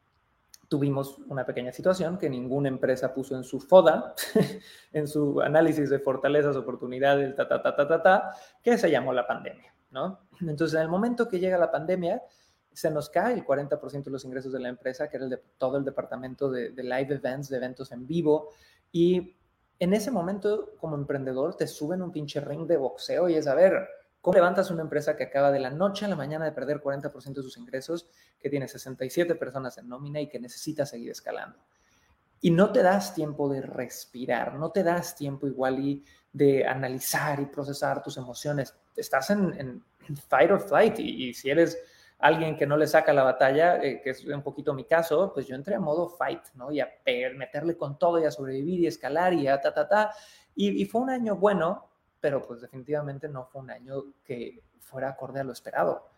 tuvimos 0.72 1.18
una 1.28 1.46
pequeña 1.46 1.74
situación 1.74 2.18
que 2.18 2.30
ninguna 2.30 2.70
empresa 2.70 3.14
puso 3.14 3.36
en 3.36 3.44
su 3.44 3.60
FODA, 3.60 4.16
en 4.94 5.06
su 5.06 5.42
análisis 5.42 5.90
de 5.90 6.00
fortalezas, 6.00 6.56
oportunidades, 6.56 7.36
ta, 7.36 7.46
ta, 7.46 7.62
ta, 7.62 7.76
ta, 7.76 7.86
ta, 7.86 8.02
ta, 8.02 8.34
que 8.64 8.78
se 8.78 8.90
llamó 8.90 9.12
la 9.12 9.28
pandemia, 9.28 9.74
¿no? 9.92 10.22
Entonces, 10.40 10.76
en 10.76 10.84
el 10.84 10.88
momento 10.88 11.28
que 11.28 11.42
llega 11.42 11.58
la 11.58 11.70
pandemia, 11.70 12.24
se 12.74 12.90
nos 12.90 13.10
cae 13.10 13.34
el 13.34 13.46
40% 13.46 14.04
de 14.04 14.12
los 14.12 14.26
ingresos 14.26 14.54
de 14.54 14.60
la 14.60 14.70
empresa, 14.70 15.10
que 15.10 15.18
era 15.18 15.28
de 15.28 15.38
todo 15.58 15.78
el 15.78 15.86
departamento 15.86 16.50
de, 16.50 16.72
live 16.72 17.16
events, 17.16 17.50
de 17.50 17.58
eventos 17.58 17.92
en 17.92 18.08
vivo. 18.08 18.50
Y 18.92 19.36
en 19.80 19.94
ese 19.94 20.12
momento, 20.12 20.74
como 20.80 20.96
emprendedor, 20.96 21.56
te 21.56 21.68
suben 21.68 22.02
un 22.02 22.12
pinche 22.12 22.40
ring 22.40 22.66
de 22.68 22.78
boxeo 22.78 23.28
y 23.28 23.36
es 23.36 23.48
a 23.48 23.56
ver, 23.56 23.88
¿cómo 24.22 24.36
levantas 24.36 24.72
una 24.72 24.84
empresa 24.84 25.16
que 25.16 25.24
acaba 25.24 25.52
de 25.52 25.60
la 25.60 25.70
noche 25.70 26.06
a 26.06 26.08
la 26.08 26.16
mañana 26.16 26.46
de 26.46 26.52
perder 26.52 26.82
40% 26.82 27.34
de 27.34 27.44
sus 27.44 27.58
ingresos, 27.58 28.08
que 28.40 28.50
tiene 28.50 28.68
67 28.68 29.36
personas 29.36 29.78
en 29.78 29.90
nómina 29.90 30.22
y 30.22 30.30
que 30.30 30.40
necesita 30.40 30.86
seguir 30.86 31.12
escalando? 31.12 31.58
Y 32.40 32.52
no 32.52 32.72
te 32.72 32.82
das 32.82 33.14
tiempo 33.14 33.50
de 33.50 33.62
respirar, 33.62 34.56
no 34.56 34.72
te 34.72 34.84
das 34.84 35.16
tiempo 35.16 35.46
igual 35.46 35.80
y 35.80 36.04
de 36.34 36.66
analizar 36.66 37.40
y 37.40 37.46
procesar 37.46 38.02
tus 38.02 38.18
emociones. 38.18 38.74
Estás 38.96 39.30
en, 39.30 39.84
fight 40.28 40.50
or 40.50 40.60
flight 40.60 40.98
y 41.00 41.34
si 41.34 41.50
eres 41.50 41.78
alguien 42.22 42.56
que 42.56 42.68
no 42.68 42.78
le 42.78 42.88
saca 42.88 43.12
la 43.14 43.24
batalla, 43.24 43.84
eh, 43.84 44.00
que 44.02 44.12
es 44.12 44.26
un 44.26 44.44
poquito 44.44 44.74
mi 44.74 44.86
caso, 44.86 45.34
pues 45.34 45.48
yo 45.48 45.56
entré 45.56 45.76
a 45.76 45.80
modo 45.80 46.08
fight, 46.08 46.42
¿no? 46.54 46.72
Y 46.72 46.80
a 46.80 46.90
meterle 47.36 47.76
con 47.76 47.98
todo 47.98 48.20
y 48.20 48.26
a 48.26 48.32
sobrevivir 48.32 48.80
y 48.82 48.88
escalar 48.88 49.34
y 49.34 49.48
a 49.48 49.60
ta, 49.60 49.74
ta, 49.74 49.88
ta. 49.88 50.12
Y, 50.56 50.86
fue 50.86 51.02
un 51.02 51.10
año 51.10 51.36
bueno, 51.36 51.90
pero 52.20 52.42
pues 52.46 52.62
definitivamente 52.62 53.28
no 53.28 53.46
fue 53.46 53.62
un 53.62 53.72
año 53.72 54.04
que 54.24 54.64
fuera 54.80 55.10
acorde 55.10 55.40
a 55.40 55.44
lo 55.44 55.52
esperado. 55.52 56.10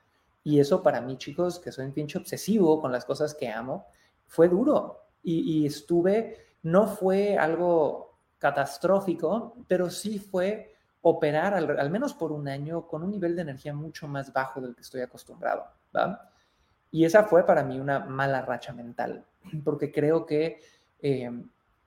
Y 0.44 0.60
eso 0.60 0.84
para 0.84 1.00
mí, 1.00 1.18
chicos, 1.18 1.60
que 1.60 1.72
soy 1.72 1.86
un 1.86 1.94
pinche 1.94 2.18
obsesivo 2.18 2.82
con 2.82 2.92
las 2.92 3.06
cosas 3.06 3.34
que 3.34 3.50
amo, 3.50 3.88
fue 4.28 4.50
duro. 4.50 5.06
Y, 5.24 5.62
y 5.62 5.66
estuve, 5.66 6.48
no 6.64 6.88
fue 6.88 7.38
algo 7.38 8.18
catastrófico, 8.40 9.56
pero 9.70 9.90
sí 9.90 10.20
fue 10.20 10.76
operar 11.02 11.54
al, 11.54 11.80
al, 11.80 11.90
menos 11.90 12.14
por 12.14 12.34
un 12.34 12.50
año 12.50 12.88
con 12.88 13.04
un 13.04 13.12
nivel 13.12 13.36
de 13.38 13.44
energía 13.44 13.74
mucho 13.74 14.08
más 14.08 14.34
bajo 14.34 14.60
del 14.60 14.76
que 14.76 14.82
estoy 14.82 15.02
acostumbrado. 15.02 15.64
Y 16.92 17.06
esa 17.06 17.24
fue 17.24 17.46
para 17.46 17.64
mí 17.64 17.80
una 17.80 18.00
mala 18.00 18.42
racha 18.42 18.74
mental, 18.74 19.26
porque 19.64 19.92
creo 19.92 20.26
que 20.26 20.60
eh, 21.00 21.30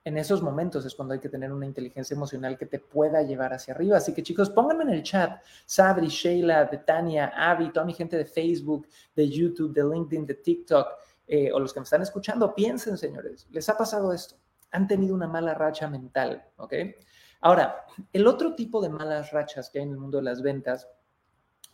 en 0.07 0.17
esos 0.17 0.41
momentos 0.41 0.85
es 0.85 0.95
cuando 0.95 1.13
hay 1.13 1.19
que 1.19 1.27
tener 1.27 1.51
una 1.51 1.65
inteligencia 1.65 2.15
emocional 2.15 2.57
que 2.57 2.65
te 2.65 2.79
pueda 2.79 3.21
llevar 3.23 3.53
hacia 3.53 3.73
arriba. 3.73 3.97
Así 3.97 4.13
que 4.13 4.23
chicos, 4.23 4.49
pónganme 4.49 4.83
en 4.83 4.91
el 4.91 5.03
chat, 5.03 5.41
Sabri, 5.65 6.07
Sheila, 6.07 6.65
de 6.65 6.77
Tania, 6.77 7.33
Avi, 7.35 7.71
toda 7.71 7.85
mi 7.85 7.93
gente 7.93 8.15
de 8.15 8.25
Facebook, 8.25 8.87
de 9.15 9.29
YouTube, 9.29 9.73
de 9.73 9.83
LinkedIn, 9.83 10.25
de 10.25 10.35
TikTok, 10.35 10.87
eh, 11.27 11.51
o 11.51 11.59
los 11.59 11.73
que 11.73 11.81
me 11.81 11.83
están 11.83 12.01
escuchando, 12.01 12.55
piensen, 12.55 12.97
señores, 12.97 13.47
¿les 13.51 13.67
ha 13.67 13.77
pasado 13.77 14.13
esto? 14.13 14.35
Han 14.71 14.87
tenido 14.87 15.13
una 15.13 15.27
mala 15.27 15.53
racha 15.53 15.89
mental, 15.89 16.41
¿ok? 16.55 16.73
Ahora, 17.41 17.85
el 18.13 18.27
otro 18.27 18.55
tipo 18.55 18.81
de 18.81 18.89
malas 18.89 19.31
rachas 19.31 19.69
que 19.69 19.79
hay 19.79 19.83
en 19.83 19.91
el 19.91 19.97
mundo 19.97 20.17
de 20.17 20.23
las 20.23 20.41
ventas 20.41 20.87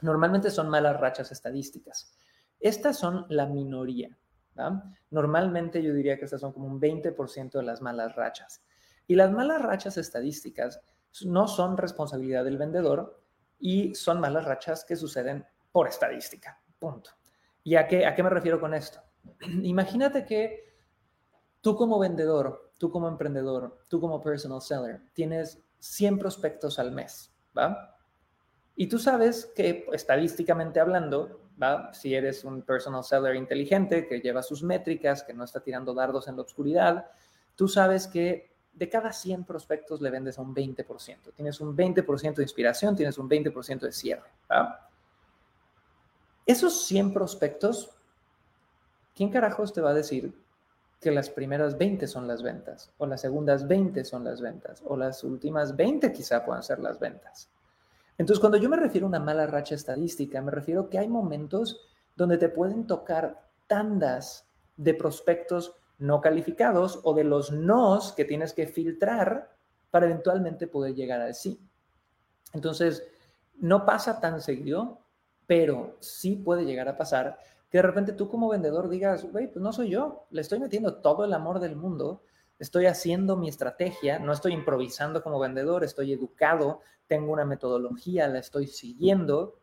normalmente 0.02 0.50
son 0.50 0.70
malas 0.70 1.00
rachas 1.00 1.32
estadísticas. 1.32 2.14
Estas 2.64 2.98
son 2.98 3.26
la 3.28 3.46
minoría. 3.46 4.18
Normalmente 5.12 5.84
yo 5.84 5.94
diría 5.94 6.18
que 6.18 6.24
estas 6.24 6.40
son 6.40 6.54
como 6.54 6.68
un 6.68 6.80
20% 6.80 7.52
de 7.52 7.64
las 7.64 7.82
malas 7.82 8.16
rachas. 8.16 8.64
Y 9.06 9.16
las 9.16 9.32
malas 9.32 9.62
rachas 9.62 9.98
estadísticas 9.98 10.80
no 11.26 11.48
son 11.50 11.76
responsabilidad 11.76 12.46
del 12.46 12.58
vendedor 12.58 13.22
y 13.60 13.94
son 13.96 14.22
malas 14.22 14.46
rachas 14.46 14.86
que 14.86 14.96
suceden 14.96 15.46
por 15.74 15.90
estadística. 15.90 16.58
Punto. 16.80 17.12
¿Y 17.64 17.76
a 17.76 17.86
qué, 17.86 18.06
a 18.06 18.16
qué 18.16 18.24
me 18.24 18.30
refiero 18.30 18.62
con 18.62 18.74
esto? 18.74 19.02
Imagínate 19.64 20.26
que 20.26 20.64
tú 21.60 21.76
como 21.76 22.00
vendedor, 22.00 22.72
tú 22.78 22.90
como 22.90 23.10
emprendedor, 23.10 23.80
tú 23.90 24.00
como 24.00 24.22
personal 24.22 24.62
seller, 24.62 25.02
tienes 25.12 25.62
100 25.80 26.18
prospectos 26.18 26.80
al 26.80 26.94
mes, 26.94 27.36
¿va? 27.58 27.98
Y 28.76 28.88
tú 28.88 29.00
sabes 29.00 29.52
que 29.54 29.86
estadísticamente 29.92 30.80
hablando, 30.80 31.43
si 31.94 32.16
eres 32.16 32.44
un 32.44 32.62
personal 32.64 33.04
seller 33.04 33.36
inteligente 33.36 34.08
que 34.08 34.20
lleva 34.20 34.44
sus 34.44 34.64
métricas, 34.64 35.24
que 35.24 35.34
no 35.34 35.44
está 35.44 35.60
tirando 35.60 35.94
dardos 35.94 36.28
en 36.28 36.36
la 36.36 36.42
oscuridad, 36.42 37.08
tú 37.56 37.68
sabes 37.68 38.08
que 38.08 38.52
de 38.74 38.90
cada 38.90 39.12
100 39.12 39.44
prospectos 39.44 40.02
le 40.02 40.10
vendes 40.10 40.38
a 40.40 40.42
un 40.42 40.54
20%. 40.56 41.34
Tienes 41.36 41.62
un 41.62 41.76
20% 41.78 42.36
de 42.36 42.44
inspiración, 42.44 42.96
tienes 42.96 43.18
un 43.18 43.30
20% 43.30 43.80
de 43.82 43.92
cierre. 43.92 44.30
Esos 46.46 46.86
100 46.86 47.14
prospectos, 47.14 47.92
¿quién 49.16 49.30
carajos 49.30 49.74
te 49.74 49.82
va 49.82 49.92
a 49.92 49.94
decir 49.94 50.34
que 51.00 51.12
las 51.12 51.30
primeras 51.30 51.78
20 51.78 52.08
son 52.08 52.28
las 52.28 52.42
ventas? 52.42 52.92
O 52.98 53.06
las 53.06 53.22
segundas 53.22 53.68
20 53.68 54.04
son 54.04 54.24
las 54.24 54.42
ventas? 54.42 54.82
O 54.86 54.98
las 54.98 55.24
últimas 55.24 55.76
20 55.76 56.12
quizá 56.12 56.44
puedan 56.44 56.64
ser 56.64 56.80
las 56.80 57.00
ventas. 57.00 57.50
Entonces, 58.18 58.40
cuando 58.40 58.58
yo 58.58 58.70
me 58.70 58.78
refiero 58.78 59.08
a 59.08 59.10
una 59.10 59.20
mala 59.20 59.48
racha 59.48 59.76
estadística, 59.76 60.42
me 60.42 60.52
refiero 60.52 60.90
que 60.90 61.00
hay 61.00 61.08
momentos 61.08 61.82
donde 62.16 62.38
te 62.38 62.50
pueden 62.50 62.86
tocar 62.86 63.50
tandas 63.68 64.48
de 64.78 64.94
prospectos 64.94 65.76
no 65.98 66.22
calificados 66.22 67.00
o 67.04 67.14
de 67.14 67.24
los 67.24 67.52
nos 67.52 68.14
que 68.14 68.26
tienes 68.26 68.54
que 68.54 68.68
filtrar 68.68 69.52
para 69.90 70.06
eventualmente 70.08 70.68
poder 70.68 70.96
llegar 70.96 71.22
al 71.22 71.34
sí. 71.34 71.60
Entonces, 72.54 73.04
no 73.60 73.86
pasa 73.86 74.20
tan 74.20 74.42
seguido, 74.42 75.00
pero 75.48 75.98
sí 76.00 76.36
puede 76.36 76.66
llegar 76.66 76.88
a 76.88 76.98
pasar 76.98 77.40
que 77.70 77.80
de 77.80 77.84
repente 77.84 78.14
tú 78.14 78.30
como 78.30 78.50
vendedor 78.50 78.88
digas, 78.88 79.26
güey, 79.32 79.48
pues 79.48 79.64
no 79.64 79.74
soy 79.74 79.90
yo, 79.90 80.28
le 80.30 80.42
estoy 80.42 80.60
metiendo 80.60 80.98
todo 80.98 81.26
el 81.26 81.34
amor 81.34 81.60
del 81.60 81.76
mundo, 81.76 82.22
estoy 82.60 82.86
haciendo 82.86 83.38
mi 83.38 83.50
estrategia, 83.50 84.20
no 84.20 84.32
estoy 84.32 84.54
improvisando 84.54 85.22
como 85.24 85.40
vendedor, 85.40 85.84
estoy 85.84 86.14
educado, 86.14 86.82
tengo 87.08 87.32
una 87.32 87.46
metodología, 87.46 88.28
la 88.28 88.40
estoy 88.40 88.68
siguiendo, 88.68 89.60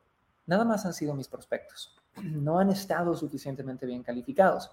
nada 0.46 0.64
más 0.64 0.86
han 0.86 0.92
sido 0.94 1.14
mis 1.14 1.28
prospectos. 1.28 1.96
No 2.22 2.58
han 2.58 2.70
estado 2.70 3.14
suficientemente 3.14 3.86
bien 3.86 4.02
calificados. 4.02 4.70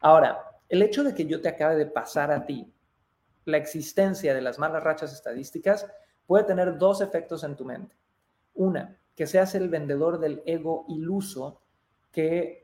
Ahora, 0.00 0.60
el 0.68 0.82
hecho 0.82 1.04
de 1.04 1.14
que 1.14 1.24
yo 1.26 1.40
te 1.40 1.48
acabe 1.48 1.76
de 1.76 1.86
pasar 1.86 2.30
a 2.30 2.44
ti 2.44 2.72
la 3.44 3.58
existencia 3.58 4.34
de 4.34 4.40
las 4.40 4.58
malas 4.58 4.82
rachas 4.82 5.12
estadísticas 5.12 5.86
puede 6.26 6.44
tener 6.44 6.78
dos 6.78 7.00
efectos 7.00 7.44
en 7.44 7.56
tu 7.56 7.64
mente. 7.64 7.94
Una, 8.54 8.98
que 9.14 9.26
seas 9.26 9.54
el 9.54 9.68
vendedor 9.68 10.18
del 10.18 10.42
ego 10.46 10.84
iluso 10.88 11.60
que 12.10 12.63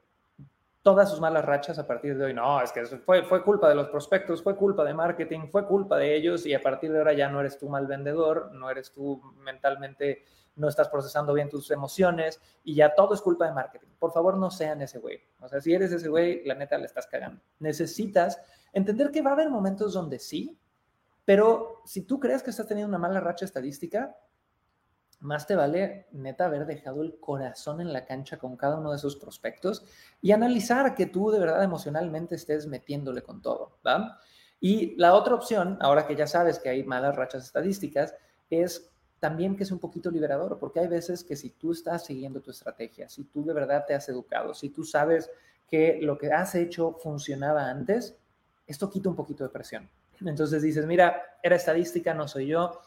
todas 0.82 1.10
sus 1.10 1.20
malas 1.20 1.44
rachas 1.44 1.78
a 1.78 1.86
partir 1.86 2.16
de 2.16 2.26
hoy. 2.26 2.34
No, 2.34 2.60
es 2.60 2.72
que 2.72 2.84
fue, 2.84 3.22
fue 3.22 3.42
culpa 3.42 3.68
de 3.68 3.74
los 3.74 3.88
prospectos, 3.88 4.42
fue 4.42 4.56
culpa 4.56 4.84
de 4.84 4.94
marketing, 4.94 5.48
fue 5.50 5.66
culpa 5.66 5.98
de 5.98 6.14
ellos 6.16 6.46
y 6.46 6.54
a 6.54 6.60
partir 6.60 6.92
de 6.92 6.98
ahora 6.98 7.12
ya 7.12 7.28
no 7.28 7.40
eres 7.40 7.58
tú 7.58 7.68
mal 7.68 7.86
vendedor, 7.86 8.50
no 8.52 8.70
eres 8.70 8.90
tú 8.90 9.20
mentalmente, 9.38 10.24
no 10.56 10.68
estás 10.68 10.88
procesando 10.88 11.34
bien 11.34 11.48
tus 11.48 11.70
emociones 11.70 12.40
y 12.64 12.74
ya 12.74 12.94
todo 12.94 13.14
es 13.14 13.20
culpa 13.20 13.46
de 13.46 13.52
marketing. 13.52 13.88
Por 13.98 14.12
favor, 14.12 14.38
no 14.38 14.50
sean 14.50 14.80
ese 14.80 14.98
güey. 14.98 15.20
O 15.40 15.48
sea, 15.48 15.60
si 15.60 15.74
eres 15.74 15.92
ese 15.92 16.08
güey, 16.08 16.44
la 16.44 16.54
neta 16.54 16.78
le 16.78 16.86
estás 16.86 17.06
cagando. 17.06 17.42
Necesitas 17.58 18.40
entender 18.72 19.10
que 19.10 19.22
va 19.22 19.30
a 19.30 19.34
haber 19.34 19.50
momentos 19.50 19.92
donde 19.92 20.18
sí, 20.18 20.58
pero 21.24 21.82
si 21.84 22.02
tú 22.02 22.18
crees 22.18 22.42
que 22.42 22.50
estás 22.50 22.66
teniendo 22.66 22.88
una 22.88 22.98
mala 22.98 23.20
racha 23.20 23.44
estadística, 23.44 24.16
más 25.20 25.46
te 25.46 25.54
vale 25.54 26.06
neta 26.12 26.46
haber 26.46 26.66
dejado 26.66 27.02
el 27.02 27.18
corazón 27.20 27.80
en 27.80 27.92
la 27.92 28.04
cancha 28.04 28.38
con 28.38 28.56
cada 28.56 28.78
uno 28.78 28.90
de 28.90 28.96
esos 28.96 29.16
prospectos 29.16 29.84
y 30.20 30.32
analizar 30.32 30.94
que 30.94 31.06
tú 31.06 31.30
de 31.30 31.38
verdad 31.38 31.62
emocionalmente 31.62 32.34
estés 32.34 32.66
metiéndole 32.66 33.22
con 33.22 33.42
todo, 33.42 33.78
¿va? 33.86 34.18
Y 34.60 34.94
la 34.96 35.14
otra 35.14 35.34
opción, 35.34 35.78
ahora 35.80 36.06
que 36.06 36.16
ya 36.16 36.26
sabes 36.26 36.58
que 36.58 36.68
hay 36.68 36.84
malas 36.84 37.16
rachas 37.16 37.44
estadísticas, 37.44 38.14
es 38.50 38.90
también 39.18 39.56
que 39.56 39.64
es 39.64 39.70
un 39.70 39.78
poquito 39.78 40.10
liberador, 40.10 40.58
porque 40.58 40.80
hay 40.80 40.88
veces 40.88 41.24
que 41.24 41.36
si 41.36 41.50
tú 41.50 41.72
estás 41.72 42.04
siguiendo 42.04 42.40
tu 42.40 42.50
estrategia, 42.50 43.08
si 43.08 43.24
tú 43.24 43.44
de 43.44 43.54
verdad 43.54 43.84
te 43.86 43.94
has 43.94 44.08
educado, 44.08 44.54
si 44.54 44.70
tú 44.70 44.84
sabes 44.84 45.30
que 45.68 45.98
lo 46.02 46.18
que 46.18 46.32
has 46.32 46.54
hecho 46.54 46.94
funcionaba 46.94 47.68
antes, 47.68 48.16
esto 48.66 48.90
quita 48.90 49.08
un 49.08 49.16
poquito 49.16 49.44
de 49.44 49.50
presión. 49.50 49.88
Entonces 50.20 50.62
dices, 50.62 50.86
mira, 50.86 51.38
era 51.42 51.56
estadística, 51.56 52.12
no 52.12 52.28
soy 52.28 52.48
yo, 52.48 52.80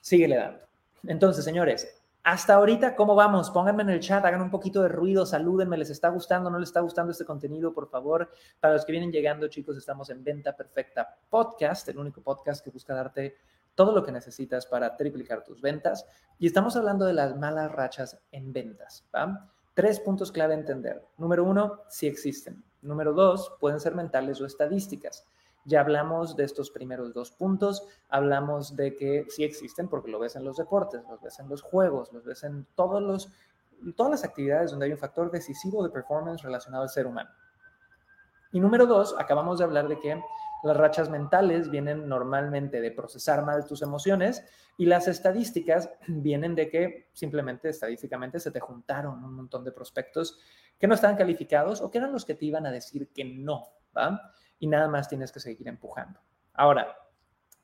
síguele 0.00 0.36
dando. 0.36 0.65
Entonces, 1.04 1.44
señores, 1.44 2.02
hasta 2.22 2.54
ahorita, 2.54 2.96
¿cómo 2.96 3.14
vamos? 3.14 3.50
Pónganme 3.50 3.84
en 3.84 3.90
el 3.90 4.00
chat, 4.00 4.24
hagan 4.24 4.42
un 4.42 4.50
poquito 4.50 4.82
de 4.82 4.88
ruido, 4.88 5.24
salúdenme, 5.24 5.78
¿les 5.78 5.90
está 5.90 6.08
gustando, 6.08 6.50
no 6.50 6.58
les 6.58 6.70
está 6.70 6.80
gustando 6.80 7.12
este 7.12 7.24
contenido, 7.24 7.72
por 7.72 7.88
favor? 7.88 8.28
Para 8.58 8.74
los 8.74 8.84
que 8.84 8.90
vienen 8.90 9.12
llegando, 9.12 9.46
chicos, 9.46 9.76
estamos 9.76 10.10
en 10.10 10.24
Venta 10.24 10.56
Perfecta 10.56 11.16
Podcast, 11.30 11.88
el 11.88 11.98
único 11.98 12.20
podcast 12.22 12.64
que 12.64 12.70
busca 12.70 12.94
darte 12.94 13.36
todo 13.76 13.92
lo 13.92 14.02
que 14.02 14.10
necesitas 14.10 14.66
para 14.66 14.96
triplicar 14.96 15.44
tus 15.44 15.60
ventas. 15.60 16.04
Y 16.38 16.48
estamos 16.48 16.74
hablando 16.74 17.04
de 17.04 17.12
las 17.12 17.36
malas 17.36 17.70
rachas 17.70 18.18
en 18.32 18.52
ventas. 18.52 19.04
Tres 19.74 20.00
puntos 20.00 20.32
clave 20.32 20.54
a 20.54 20.58
entender. 20.58 21.04
Número 21.18 21.44
uno, 21.44 21.82
si 21.88 22.08
existen. 22.08 22.64
Número 22.82 23.12
dos, 23.12 23.52
pueden 23.60 23.78
ser 23.78 23.94
mentales 23.94 24.40
o 24.40 24.46
estadísticas. 24.46 25.28
Ya 25.66 25.80
hablamos 25.80 26.36
de 26.36 26.44
estos 26.44 26.70
primeros 26.70 27.12
dos 27.12 27.32
puntos, 27.32 27.86
hablamos 28.08 28.76
de 28.76 28.94
que 28.94 29.26
sí 29.28 29.42
existen 29.42 29.88
porque 29.88 30.10
lo 30.10 30.20
ves 30.20 30.36
en 30.36 30.44
los 30.44 30.56
deportes, 30.56 31.02
los 31.10 31.20
ves 31.20 31.40
en 31.40 31.48
los 31.48 31.60
juegos, 31.60 32.12
los 32.12 32.24
ves 32.24 32.44
en 32.44 32.66
todos 32.76 33.02
los, 33.02 33.32
todas 33.96 34.10
las 34.10 34.24
actividades 34.24 34.70
donde 34.70 34.86
hay 34.86 34.92
un 34.92 34.98
factor 34.98 35.28
decisivo 35.30 35.82
de 35.82 35.90
performance 35.90 36.42
relacionado 36.42 36.84
al 36.84 36.88
ser 36.88 37.08
humano. 37.08 37.30
Y 38.52 38.60
número 38.60 38.86
dos, 38.86 39.14
acabamos 39.18 39.58
de 39.58 39.64
hablar 39.64 39.88
de 39.88 39.98
que 39.98 40.22
las 40.62 40.76
rachas 40.76 41.10
mentales 41.10 41.68
vienen 41.68 42.08
normalmente 42.08 42.80
de 42.80 42.90
procesar 42.90 43.44
mal 43.44 43.66
tus 43.66 43.82
emociones 43.82 44.44
y 44.78 44.86
las 44.86 45.08
estadísticas 45.08 45.90
vienen 46.06 46.54
de 46.54 46.70
que 46.70 47.10
simplemente 47.12 47.70
estadísticamente 47.70 48.40
se 48.40 48.52
te 48.52 48.60
juntaron 48.60 49.22
un 49.24 49.34
montón 49.34 49.64
de 49.64 49.72
prospectos 49.72 50.38
que 50.78 50.86
no 50.86 50.94
estaban 50.94 51.16
calificados 51.16 51.80
o 51.80 51.90
que 51.90 51.98
eran 51.98 52.12
los 52.12 52.24
que 52.24 52.34
te 52.34 52.44
iban 52.44 52.66
a 52.66 52.70
decir 52.70 53.08
que 53.12 53.24
no, 53.24 53.64
¿va? 53.96 54.32
Y 54.58 54.66
nada 54.66 54.88
más 54.88 55.08
tienes 55.08 55.32
que 55.32 55.40
seguir 55.40 55.68
empujando. 55.68 56.20
Ahora, 56.54 56.96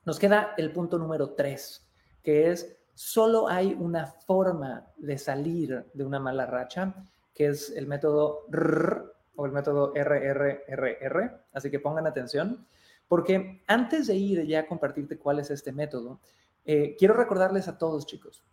nos 0.05 0.19
queda 0.19 0.55
el 0.57 0.73
punto 0.73 0.99
número 0.99 1.31
tres, 1.31 1.89
que 2.23 2.51
es 2.51 2.77
solo 2.95 3.49
hay 3.49 3.75
una 3.79 4.07
forma 4.07 4.87
de 4.97 5.19
salir 5.19 5.87
de 5.95 6.05
una 6.05 6.19
mala 6.19 6.47
racha, 6.47 6.95
que 7.35 7.49
es 7.49 7.71
el 7.71 7.87
método 7.87 8.47
RR 8.51 9.13
o 9.37 9.47
el 9.47 9.53
método 9.53 9.93
RRRR. 9.95 11.47
Así 11.53 11.71
que 11.71 11.81
pongan 11.81 12.07
atención, 12.07 12.67
porque 13.09 13.63
antes 13.67 14.07
de 14.07 14.17
ir 14.17 14.47
ya 14.47 14.61
a 14.61 14.67
compartirte 14.67 15.19
cuál 15.19 15.39
es 15.39 15.51
este 15.51 15.73
método, 15.73 16.21
eh, 16.65 16.97
quiero 16.99 17.15
recordarles 17.15 17.69
a 17.69 17.79
todos, 17.79 18.07
chicos, 18.07 18.45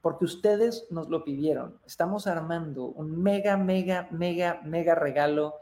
porque 0.00 0.24
ustedes 0.24 0.86
nos 0.90 1.08
lo 1.08 1.24
pidieron. 1.24 1.80
Estamos 1.84 2.26
armando 2.26 2.86
un 2.86 3.22
mega, 3.22 3.56
mega, 3.56 4.08
mega, 4.10 4.60
mega 4.64 4.94
regalo 4.94 5.56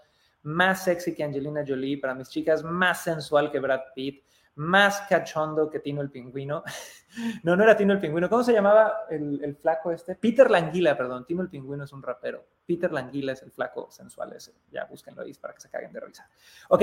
más 0.44 0.84
sexy 0.84 1.14
que 1.14 1.24
Angelina 1.24 1.64
Jolie, 1.66 1.98
para 1.98 2.14
mis 2.14 2.28
chicas, 2.28 2.62
más 2.62 3.02
sensual 3.02 3.50
que 3.50 3.58
Brad 3.58 3.80
Pitt, 3.94 4.24
más 4.56 5.02
cachondo 5.08 5.68
que 5.68 5.80
Tino 5.80 6.00
el 6.00 6.10
Pingüino. 6.10 6.62
no, 7.42 7.56
no 7.56 7.64
era 7.64 7.76
Tino 7.76 7.92
el 7.92 8.00
Pingüino. 8.00 8.28
¿Cómo 8.28 8.44
se 8.44 8.52
llamaba 8.52 9.06
el, 9.10 9.56
flaco 9.56 9.90
este? 9.90 10.14
Peter 10.14 10.50
Languila, 10.50 10.96
perdón. 10.96 11.26
Tino 11.26 11.42
el 11.42 11.48
Pingüino 11.48 11.84
es 11.84 11.92
un 11.92 12.02
rapero. 12.02 12.44
Peter 12.66 12.92
Languila 12.92 13.32
es 13.32 13.42
el 13.42 13.50
flaco 13.50 13.90
sensual 13.90 14.32
ese. 14.32 14.54
Ya 14.70 14.84
búsquenlo 14.84 15.22
ahí 15.22 15.32
para 15.34 15.54
que 15.54 15.60
se 15.60 15.70
caguen 15.70 15.92
de 15.92 16.00
risa. 16.00 16.28
Ok, 16.68 16.82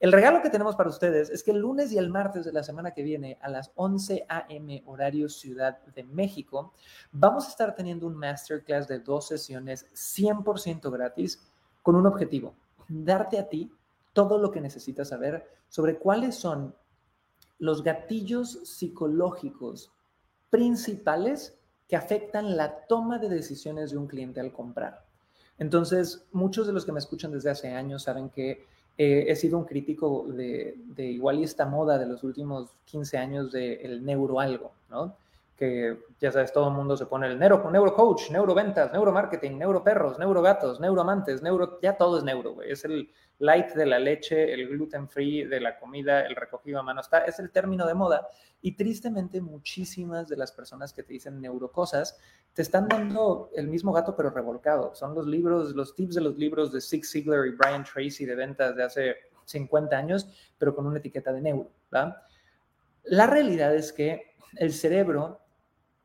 el 0.00 0.12
regalo 0.12 0.42
que 0.42 0.50
tenemos 0.50 0.74
para 0.74 0.90
ustedes 0.90 1.30
es 1.30 1.42
que 1.42 1.52
el 1.52 1.58
lunes 1.58 1.92
y 1.92 1.98
el 1.98 2.10
martes 2.10 2.44
de 2.44 2.52
la 2.52 2.62
semana 2.62 2.92
que 2.92 3.02
viene 3.02 3.38
a 3.40 3.48
las 3.48 3.70
11 3.76 4.26
a.m. 4.28 4.82
horario 4.86 5.28
Ciudad 5.28 5.78
de 5.94 6.02
México, 6.04 6.72
vamos 7.12 7.46
a 7.46 7.50
estar 7.50 7.74
teniendo 7.74 8.06
un 8.06 8.16
masterclass 8.16 8.88
de 8.88 8.98
dos 8.98 9.28
sesiones 9.28 9.86
100% 9.92 10.90
gratis 10.90 11.46
con 11.82 11.94
un 11.94 12.06
objetivo 12.06 12.56
darte 12.88 13.38
a 13.38 13.48
ti 13.48 13.70
todo 14.12 14.38
lo 14.38 14.50
que 14.50 14.60
necesitas 14.60 15.08
saber 15.08 15.46
sobre 15.68 15.98
cuáles 15.98 16.36
son 16.36 16.74
los 17.58 17.82
gatillos 17.82 18.60
psicológicos 18.64 19.92
principales 20.50 21.58
que 21.88 21.96
afectan 21.96 22.56
la 22.56 22.86
toma 22.86 23.18
de 23.18 23.28
decisiones 23.28 23.90
de 23.90 23.98
un 23.98 24.06
cliente 24.06 24.40
al 24.40 24.52
comprar. 24.52 25.04
Entonces, 25.58 26.26
muchos 26.32 26.66
de 26.66 26.72
los 26.72 26.84
que 26.84 26.92
me 26.92 26.98
escuchan 26.98 27.32
desde 27.32 27.50
hace 27.50 27.72
años 27.72 28.02
saben 28.02 28.30
que 28.30 28.66
eh, 28.96 29.26
he 29.28 29.36
sido 29.36 29.58
un 29.58 29.64
crítico 29.64 30.26
de, 30.28 30.76
igual 30.96 31.40
y 31.40 31.44
esta 31.44 31.66
moda 31.66 31.98
de 31.98 32.06
los 32.06 32.22
últimos 32.22 32.70
15 32.86 33.18
años 33.18 33.52
del 33.52 34.00
de 34.00 34.00
neuroalgo, 34.00 34.72
¿no? 34.90 35.16
Que 35.56 35.96
ya 36.18 36.32
sabes, 36.32 36.52
todo 36.52 36.68
el 36.68 36.74
mundo 36.74 36.96
se 36.96 37.06
pone 37.06 37.28
el 37.28 37.38
neuro, 37.38 37.70
neurocoach, 37.70 38.30
neuroventas, 38.30 38.92
neuromarketing, 38.92 39.56
neuroperros, 39.56 40.18
neurogatos, 40.18 40.80
neuroamantes, 40.80 41.42
neuro, 41.42 41.78
ya 41.80 41.96
todo 41.96 42.18
es 42.18 42.24
neuro, 42.24 42.54
güey. 42.54 42.72
Es 42.72 42.84
el 42.84 43.08
light 43.38 43.68
de 43.68 43.86
la 43.86 44.00
leche, 44.00 44.52
el 44.52 44.68
gluten 44.68 45.08
free 45.08 45.44
de 45.44 45.60
la 45.60 45.78
comida, 45.78 46.22
el 46.22 46.34
recogido 46.34 46.80
a 46.80 46.82
mano, 46.82 47.00
está, 47.00 47.24
es 47.24 47.38
el 47.38 47.50
término 47.50 47.86
de 47.86 47.94
moda. 47.94 48.28
Y 48.62 48.72
tristemente 48.72 49.40
muchísimas 49.40 50.28
de 50.28 50.36
las 50.36 50.50
personas 50.50 50.92
que 50.92 51.04
te 51.04 51.12
dicen 51.12 51.40
neurocosas 51.40 52.18
te 52.52 52.62
están 52.62 52.88
dando 52.88 53.50
el 53.54 53.68
mismo 53.68 53.92
gato 53.92 54.16
pero 54.16 54.30
revolcado. 54.30 54.94
Son 54.94 55.14
los 55.14 55.26
libros, 55.26 55.74
los 55.74 55.94
tips 55.94 56.16
de 56.16 56.20
los 56.20 56.36
libros 56.36 56.72
de 56.72 56.80
Zig 56.80 57.04
Ziglar 57.04 57.46
y 57.46 57.50
Brian 57.50 57.84
Tracy 57.84 58.24
de 58.24 58.34
ventas 58.34 58.74
de 58.74 58.82
hace 58.82 59.16
50 59.44 59.96
años, 59.96 60.26
pero 60.58 60.74
con 60.74 60.86
una 60.86 60.98
etiqueta 60.98 61.32
de 61.32 61.42
neuro. 61.42 61.70
La 63.04 63.26
realidad 63.26 63.74
es 63.74 63.92
que 63.92 64.34
el 64.56 64.72
cerebro 64.72 65.43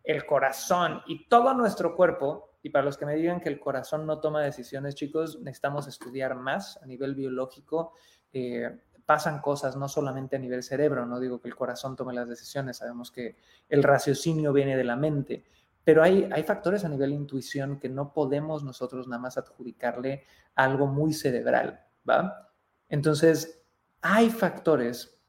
el 0.10 0.26
corazón 0.26 1.04
y 1.06 1.28
todo 1.28 1.54
nuestro 1.54 1.96
cuerpo, 1.96 2.50
y 2.64 2.72
para 2.72 2.84
los 2.84 2.98
que 2.98 3.06
me 3.06 3.16
digan 3.16 3.40
que 3.40 3.50
el 3.50 3.60
corazón 3.60 4.08
no 4.08 4.20
toma 4.20 4.42
decisiones, 4.42 4.96
chicos, 4.96 5.40
necesitamos 5.40 5.88
estudiar 5.88 6.34
más 6.36 6.80
a 6.82 6.88
nivel 6.88 7.14
biológico. 7.14 7.94
Eh, 8.34 8.76
pasan 9.06 9.40
cosas 9.40 9.76
no 9.76 9.88
solamente 9.88 10.36
a 10.36 10.40
nivel 10.40 10.64
cerebro, 10.64 11.06
no 11.06 11.20
digo 11.20 11.40
que 11.40 11.48
el 11.48 11.56
corazón 11.56 11.96
tome 11.96 12.14
las 12.14 12.28
decisiones, 12.28 12.78
sabemos 12.78 13.12
que 13.12 13.38
el 13.70 13.84
raciocinio 13.84 14.52
viene 14.52 14.76
de 14.76 14.84
la 14.84 14.96
mente, 14.96 15.46
pero 15.84 16.02
hay, 16.02 16.28
hay 16.32 16.42
factores 16.42 16.86
a 16.86 16.90
nivel 16.90 17.14
intuición 17.14 17.80
que 17.80 17.90
no 17.90 18.12
podemos 18.12 18.64
nosotros 18.64 19.08
nada 19.08 19.22
más 19.22 19.38
adjudicarle 19.38 20.26
algo 20.56 20.88
muy 20.88 21.14
cerebral, 21.14 21.82
¿va? 22.08 22.52
Entonces, 22.88 23.62
hay 24.02 24.32
factores 24.32 25.20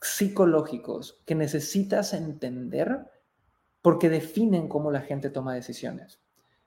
psicológicos 0.00 1.22
que 1.24 1.36
necesitas 1.36 2.14
entender 2.14 3.11
porque 3.82 4.08
definen 4.08 4.68
cómo 4.68 4.90
la 4.90 5.00
gente 5.00 5.28
toma 5.28 5.54
decisiones. 5.54 6.20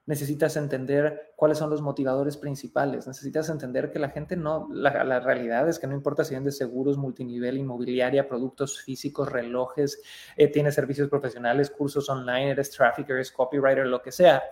Necesitas 0.07 0.55
entender 0.55 1.33
cuáles 1.35 1.57
son 1.57 1.71
los 1.71 1.81
motivadores 1.81 2.37
principales. 2.37 3.07
Necesitas 3.07 3.49
entender 3.49 3.89
que 3.89 3.97
la 3.97 4.09
gente 4.09 4.35
no, 4.35 4.67
la, 4.71 5.19
realidad 5.19 5.67
es 5.67 5.79
que 5.79 5.87
no 5.87 5.95
importa 5.95 6.23
si 6.23 6.35
vendes 6.35 6.57
seguros, 6.57 6.97
multinivel, 6.97 7.57
inmobiliaria, 7.57 8.27
productos 8.27 8.81
físicos, 8.81 9.31
relojes, 9.31 10.03
eh, 10.37 10.47
tienes 10.47 10.75
servicios 10.75 11.09
profesionales, 11.09 11.71
cursos 11.71 12.07
online, 12.07 12.51
eres 12.51 12.69
trafficker, 12.69 13.15
eres 13.15 13.31
copywriter, 13.31 13.87
lo 13.87 14.01
que 14.01 14.11
sea. 14.11 14.43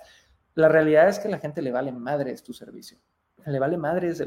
La 0.56 0.70
realidad 0.70 1.08
es 1.10 1.20
que 1.20 1.28
a 1.28 1.32
la 1.32 1.40
gente 1.40 1.62
le 1.62 1.72
vale 1.72 1.92
madres 1.92 2.42
tu 2.42 2.54
servicio 2.54 2.98
le 3.46 3.60
vale 3.60 3.76
madres, 3.76 4.24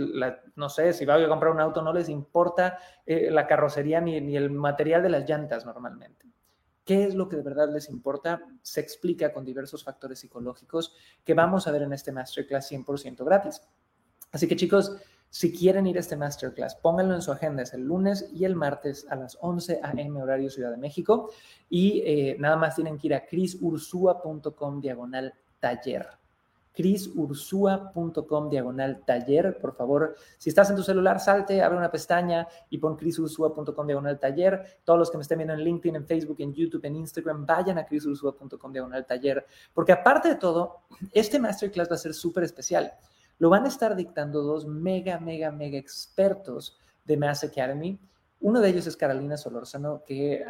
no 0.56 0.68
sé, 0.68 0.92
si 0.92 1.06
va 1.06 1.14
a 1.14 1.26
comprar 1.26 1.50
un 1.50 1.58
auto, 1.58 1.80
no 1.80 1.90
les 1.90 2.10
importa 2.10 2.78
eh, 3.06 3.30
la 3.30 3.46
carrocería 3.46 3.98
ni, 3.98 4.20
ni, 4.20 4.36
el 4.36 4.50
material 4.50 5.02
de 5.02 5.08
las 5.08 5.26
llantas 5.26 5.64
normalmente 5.64 6.25
qué 6.86 7.04
es 7.04 7.14
lo 7.14 7.28
que 7.28 7.36
de 7.36 7.42
verdad 7.42 7.68
les 7.70 7.90
importa, 7.90 8.40
se 8.62 8.80
explica 8.80 9.32
con 9.32 9.44
diversos 9.44 9.84
factores 9.84 10.20
psicológicos 10.20 10.94
que 11.24 11.34
vamos 11.34 11.66
a 11.66 11.72
ver 11.72 11.82
en 11.82 11.92
este 11.92 12.12
masterclass 12.12 12.70
100% 12.70 13.24
gratis. 13.24 13.60
Así 14.30 14.46
que 14.46 14.56
chicos, 14.56 14.96
si 15.28 15.52
quieren 15.52 15.86
ir 15.86 15.96
a 15.96 16.00
este 16.00 16.16
masterclass, 16.16 16.76
pónganlo 16.76 17.14
en 17.14 17.22
su 17.22 17.32
agenda, 17.32 17.64
es 17.64 17.74
el 17.74 17.82
lunes 17.82 18.30
y 18.32 18.44
el 18.44 18.54
martes 18.54 19.06
a 19.10 19.16
las 19.16 19.36
11 19.40 19.80
a.m. 19.82 20.22
horario 20.22 20.48
Ciudad 20.48 20.70
de 20.70 20.76
México 20.76 21.30
y 21.68 22.02
eh, 22.06 22.36
nada 22.38 22.56
más 22.56 22.76
tienen 22.76 22.96
que 22.96 23.08
ir 23.08 23.14
a 23.14 23.26
crisursua.com 23.26 24.80
diagonal 24.80 25.34
taller. 25.58 26.06
chrisursua.com 26.76 28.50
diagonal 28.50 29.02
taller. 29.04 29.58
Por 29.58 29.74
favor, 29.74 30.14
si 30.36 30.50
estás 30.50 30.68
en 30.70 30.76
tu 30.76 30.82
celular, 30.82 31.18
salte, 31.18 31.62
abre 31.62 31.78
una 31.78 31.90
pestaña 31.90 32.46
y 32.68 32.78
pon 32.78 32.96
chrisursua.com 32.96 33.86
diagonal 33.86 34.20
taller. 34.20 34.80
Todos 34.84 34.98
los 34.98 35.10
que 35.10 35.16
me 35.16 35.22
estén 35.22 35.38
viendo 35.38 35.54
en 35.54 35.60
LinkedIn, 35.60 35.96
en 35.96 36.06
Facebook, 36.06 36.36
en 36.40 36.52
YouTube, 36.52 36.84
en 36.84 36.96
Instagram, 36.96 37.46
vayan 37.46 37.78
a 37.78 37.86
chrisursua.com 37.86 38.72
diagonal 38.72 39.06
taller. 39.06 39.46
Porque 39.72 39.92
aparte 39.92 40.28
de 40.28 40.34
todo, 40.36 40.82
este 41.12 41.38
masterclass 41.38 41.90
va 41.90 41.94
a 41.94 41.98
ser 41.98 42.12
súper 42.12 42.44
especial. 42.44 42.92
Lo 43.38 43.48
van 43.48 43.64
a 43.64 43.68
estar 43.68 43.96
dictando 43.96 44.42
dos 44.42 44.66
mega, 44.66 45.18
mega, 45.18 45.50
mega 45.50 45.78
expertos 45.78 46.78
de 47.04 47.16
Mass 47.16 47.42
Academy 47.42 47.98
uno 48.40 48.60
de 48.60 48.68
ellos 48.68 48.86
es 48.86 48.96
Carolina 48.96 49.36
Solórzano, 49.36 50.02
que 50.06 50.44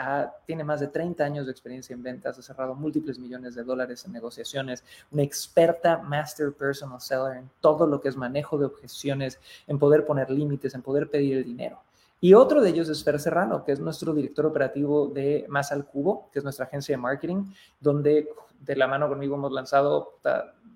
tiene 0.44 0.64
más 0.64 0.81
de 0.81 0.88
30 0.88 1.25
años 1.25 1.46
de 1.46 1.53
experiencia 1.53 1.94
en 1.94 2.03
ventas, 2.03 2.38
ha 2.38 2.42
cerrado 2.42 2.75
múltiples 2.75 3.18
millones 3.18 3.55
de 3.55 3.62
dólares 3.62 4.05
en 4.05 4.12
negociaciones, 4.12 4.85
una 5.11 5.22
experta 5.22 5.99
master 5.99 6.53
personal 6.53 7.01
seller 7.01 7.38
en 7.38 7.51
todo 7.61 7.87
lo 7.87 8.01
que 8.01 8.09
es 8.09 8.16
manejo 8.16 8.59
de 8.59 8.66
objeciones, 8.66 9.38
en 9.66 9.79
poder 9.79 10.05
poner 10.05 10.31
límites, 10.31 10.75
en 10.75 10.83
poder 10.83 11.09
pedir 11.09 11.38
el 11.38 11.44
dinero. 11.44 11.81
Y 12.20 12.35
otro 12.35 12.61
de 12.61 12.70
ellos 12.70 12.88
es 12.88 13.05
Fer 13.05 13.20
Serrano, 13.20 13.64
que 13.64 13.72
es 13.72 13.81
nuestro 13.81 14.12
director 14.14 14.46
operativo 14.46 15.09
de 15.09 15.44
Más 15.49 15.70
al 15.70 15.85
Cubo, 15.85 16.29
que 16.33 16.38
es 16.40 16.44
nuestra 16.44 16.66
agencia 16.66 16.94
de 16.94 17.01
marketing, 17.01 17.44
donde 17.79 18.29
de 18.61 18.77
la 18.77 18.87
mano 18.87 19.09
conmigo 19.09 19.37
hemos 19.37 19.53
lanzado 19.53 20.18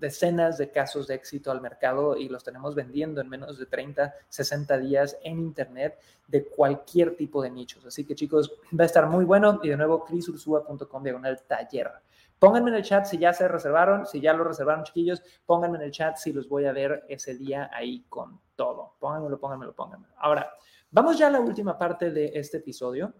decenas 0.01 0.59
de 0.59 0.71
casos 0.71 1.07
de 1.07 1.15
éxito 1.15 1.51
al 1.51 1.61
mercado 1.61 2.17
y 2.17 2.29
los 2.29 2.43
tenemos 2.43 2.75
vendiendo 2.75 3.21
en 3.21 3.29
menos 3.29 3.59
de 3.59 3.67
30, 3.67 4.15
60 4.29 4.79
días 4.79 5.17
en 5.23 5.39
Internet 5.39 6.01
de 6.27 6.47
cualquier 6.47 7.17
tipo 7.17 7.43
de 7.43 7.51
nichos. 7.51 7.85
Así 7.85 8.05
que 8.05 8.15
chicos, 8.15 8.53
va 8.79 8.85
a 8.85 8.87
estar 8.87 9.07
muy 9.07 9.25
bueno 9.25 9.61
y 9.63 9.69
de 9.69 9.77
nuevo 9.77 10.05
crisursua.com 10.05 11.03
diagonal 11.03 11.43
taller. 11.47 11.93
Pónganme 12.39 12.71
en 12.71 12.77
el 12.77 12.83
chat 12.83 13.05
si 13.05 13.19
ya 13.19 13.35
se 13.35 13.47
reservaron, 13.47 14.07
si 14.07 14.19
ya 14.19 14.33
lo 14.33 14.45
reservaron 14.45 14.83
chiquillos, 14.85 15.23
pónganme 15.45 15.77
en 15.77 15.85
el 15.85 15.91
chat 15.91 16.17
si 16.17 16.33
los 16.33 16.49
voy 16.49 16.65
a 16.65 16.73
ver 16.73 17.05
ese 17.09 17.35
día 17.35 17.71
ahí 17.71 18.07
con 18.09 18.41
todo. 18.57 18.97
Pónganmelo, 18.99 19.39
pónganmelo, 19.39 19.75
pónganmelo. 19.75 20.15
Ahora, 20.17 20.51
vamos 20.91 21.19
ya 21.19 21.27
a 21.27 21.31
la 21.31 21.41
última 21.41 21.77
parte 21.77 22.11
de 22.11 22.33
este 22.35 22.57
episodio, 22.57 23.13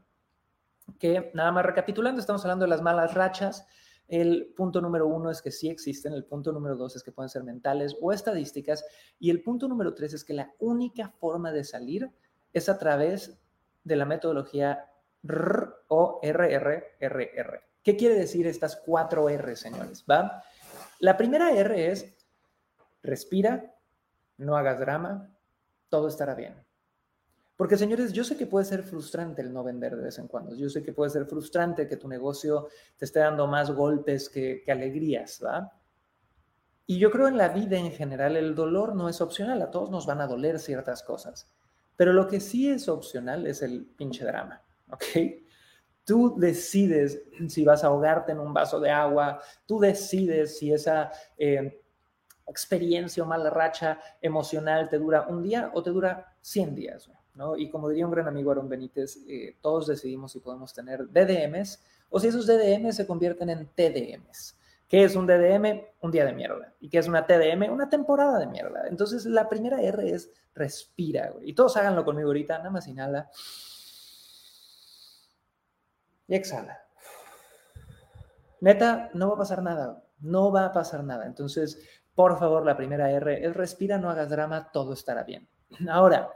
que 0.99 1.31
nada 1.35 1.53
más 1.53 1.67
recapitulando, 1.67 2.21
estamos 2.21 2.43
hablando 2.45 2.65
de 2.65 2.71
las 2.71 2.81
malas 2.81 3.13
rachas, 3.13 3.67
el 4.11 4.53
punto 4.57 4.81
número 4.81 5.07
uno 5.07 5.31
es 5.31 5.41
que 5.41 5.51
sí 5.51 5.69
existen, 5.69 6.13
el 6.13 6.25
punto 6.25 6.53
número 6.53 6.77
dos 6.77 6.97
es 6.97 7.03
que 7.03 7.13
pueden 7.13 7.29
ser 7.29 7.45
mentales 7.45 7.97
o 8.01 8.13
estadísticas, 8.13 8.85
y 9.19 9.31
el 9.31 9.43
punto 9.43 9.69
número 9.69 9.95
tres 9.95 10.15
es 10.15 10.25
que 10.25 10.35
la 10.35 10.53
única 10.59 11.09
forma 11.09 11.53
de 11.53 11.65
salir 11.65 12.11
es 12.53 12.69
a 12.69 12.79
través 12.79 13.39
de 13.85 13.97
la 13.97 14.05
metodología 14.05 14.91
RR 15.23 15.85
o 15.89 16.21
RRRR. 16.23 17.63
¿Qué 17.83 17.97
quiere 17.97 18.15
decir 18.15 18.47
estas 18.47 18.77
cuatro 18.77 19.29
R, 19.29 19.57
señores? 19.57 20.05
¿Va? 20.11 20.43
La 20.99 21.17
primera 21.17 21.53
R 21.53 21.91
es 21.91 22.15
respira, 23.03 23.75
no 24.37 24.57
hagas 24.57 24.81
drama, 24.81 25.31
todo 25.89 26.09
estará 26.09 26.35
bien. 26.35 26.55
Porque 27.61 27.77
señores, 27.77 28.15
yo 28.15 28.25
sé 28.25 28.39
que 28.39 28.47
puede 28.47 28.65
ser 28.65 28.83
frustrante 28.83 29.43
el 29.43 29.53
no 29.53 29.63
vender 29.63 29.95
de 29.95 30.05
vez 30.05 30.19
en 30.19 30.29
cuando. 30.29 30.57
Yo 30.57 30.71
sé 30.71 30.83
que 30.83 30.95
puede 30.95 31.11
ser 31.11 31.27
frustrante 31.27 31.87
que 31.87 31.99
tu 31.99 32.09
negocio 32.09 32.69
te 32.97 33.05
esté 33.05 33.19
dando 33.19 33.47
más 33.47 33.71
golpes 33.71 34.31
que, 34.31 34.65
alegrías, 34.67 35.43
¿va? 35.45 35.71
Y 36.87 36.99
yo 36.99 37.11
creo 37.11 37.29
en 37.29 37.37
la 37.37 37.51
vida 37.51 37.77
en 37.77 37.93
general 37.93 38.39
el 38.39 38.55
dolor 38.55 38.97
no 38.97 39.11
es 39.11 39.21
opcional. 39.21 39.61
A 39.61 39.71
todos 39.71 39.91
nos 39.91 40.07
van 40.07 40.23
a 40.23 40.27
doler 40.27 40.59
ciertas 40.59 41.03
cosas. 41.03 41.53
Pero 41.97 42.15
lo 42.15 42.27
que 42.27 42.41
sí 42.41 42.71
es 42.71 42.89
opcional 42.89 43.47
es 43.47 43.61
el 43.61 43.85
pinche 43.85 44.25
drama, 44.25 44.65
¿ok? 44.91 45.05
Tú 46.03 46.37
decides 46.39 47.25
si 47.47 47.63
vas 47.63 47.85
a 47.85 47.89
ahogarte 47.89 48.33
en 48.33 48.41
un 48.41 48.55
vaso 48.55 48.81
de 48.81 48.89
agua, 48.89 49.39
tú 49.67 49.79
decides 49.79 50.57
si 50.57 50.73
esa 50.73 51.13
eh, 51.37 51.79
experiencia 52.47 53.23
o 53.23 53.27
mala 53.27 53.51
racha 53.51 54.01
emocional 54.23 54.89
te 54.89 54.97
dura 54.97 55.27
un 55.29 55.43
día 55.43 55.71
o 55.75 55.83
te 55.83 55.91
dura 55.91 56.35
100 56.41 56.75
días. 56.75 57.11
Y 57.57 57.71
como 57.71 57.89
diría 57.89 58.07
un 58.07 58.13
gran 58.13 58.29
amigo 58.29 58.51
Aaron 58.51 58.69
Benítez, 58.69 59.19
eh, 59.29 59.57
todos 59.61 59.87
decidimos 59.87 60.33
si 60.33 60.41
podemos 60.41 60.75
tener 60.75 61.09
DDMs 61.09 61.83
o 62.11 62.21
si 62.21 62.29
esos 62.29 62.47
DDMs 62.47 62.97
se 62.97 63.07
convierten 63.07 63.51
en 63.51 63.67
TDMs. 63.69 64.57
¿Qué 64.89 65.05
es 65.05 65.15
un 65.15 65.27
DDM? 65.27 65.85
Un 66.01 66.11
día 66.11 66.25
de 66.25 66.33
mierda. 66.33 66.75
¿Y 66.81 66.89
qué 66.89 66.99
es 66.99 67.07
una 67.07 67.25
TDM? 67.25 67.71
Una 67.71 67.89
temporada 67.89 68.41
de 68.41 68.47
mierda. 68.49 68.89
Entonces, 68.89 69.25
la 69.25 69.49
primera 69.49 69.81
R 69.81 70.11
es 70.11 70.33
respira, 70.55 71.33
Y 71.43 71.55
todos 71.55 71.77
háganlo 71.77 72.05
conmigo 72.05 72.29
ahorita, 72.29 72.59
nada 72.59 72.71
más 72.71 72.89
inhala. 72.89 73.31
Y 76.27 76.35
exhala. 76.35 76.81
Neta, 78.61 79.11
no 79.15 79.29
va 79.29 79.35
a 79.35 79.39
pasar 79.39 79.63
nada. 79.63 80.03
No 80.19 80.51
va 80.51 80.67
a 80.67 80.73
pasar 80.73 81.05
nada. 81.05 81.25
Entonces, 81.25 81.79
por 82.15 82.39
favor, 82.39 82.67
la 82.67 82.77
primera 82.77 83.11
R 83.13 83.47
es 83.47 83.55
respira, 83.55 83.97
no 83.97 84.11
hagas 84.11 84.29
drama, 84.29 84.71
todo 84.73 84.93
estará 84.93 85.23
bien. 85.23 85.49
Ahora, 85.89 86.31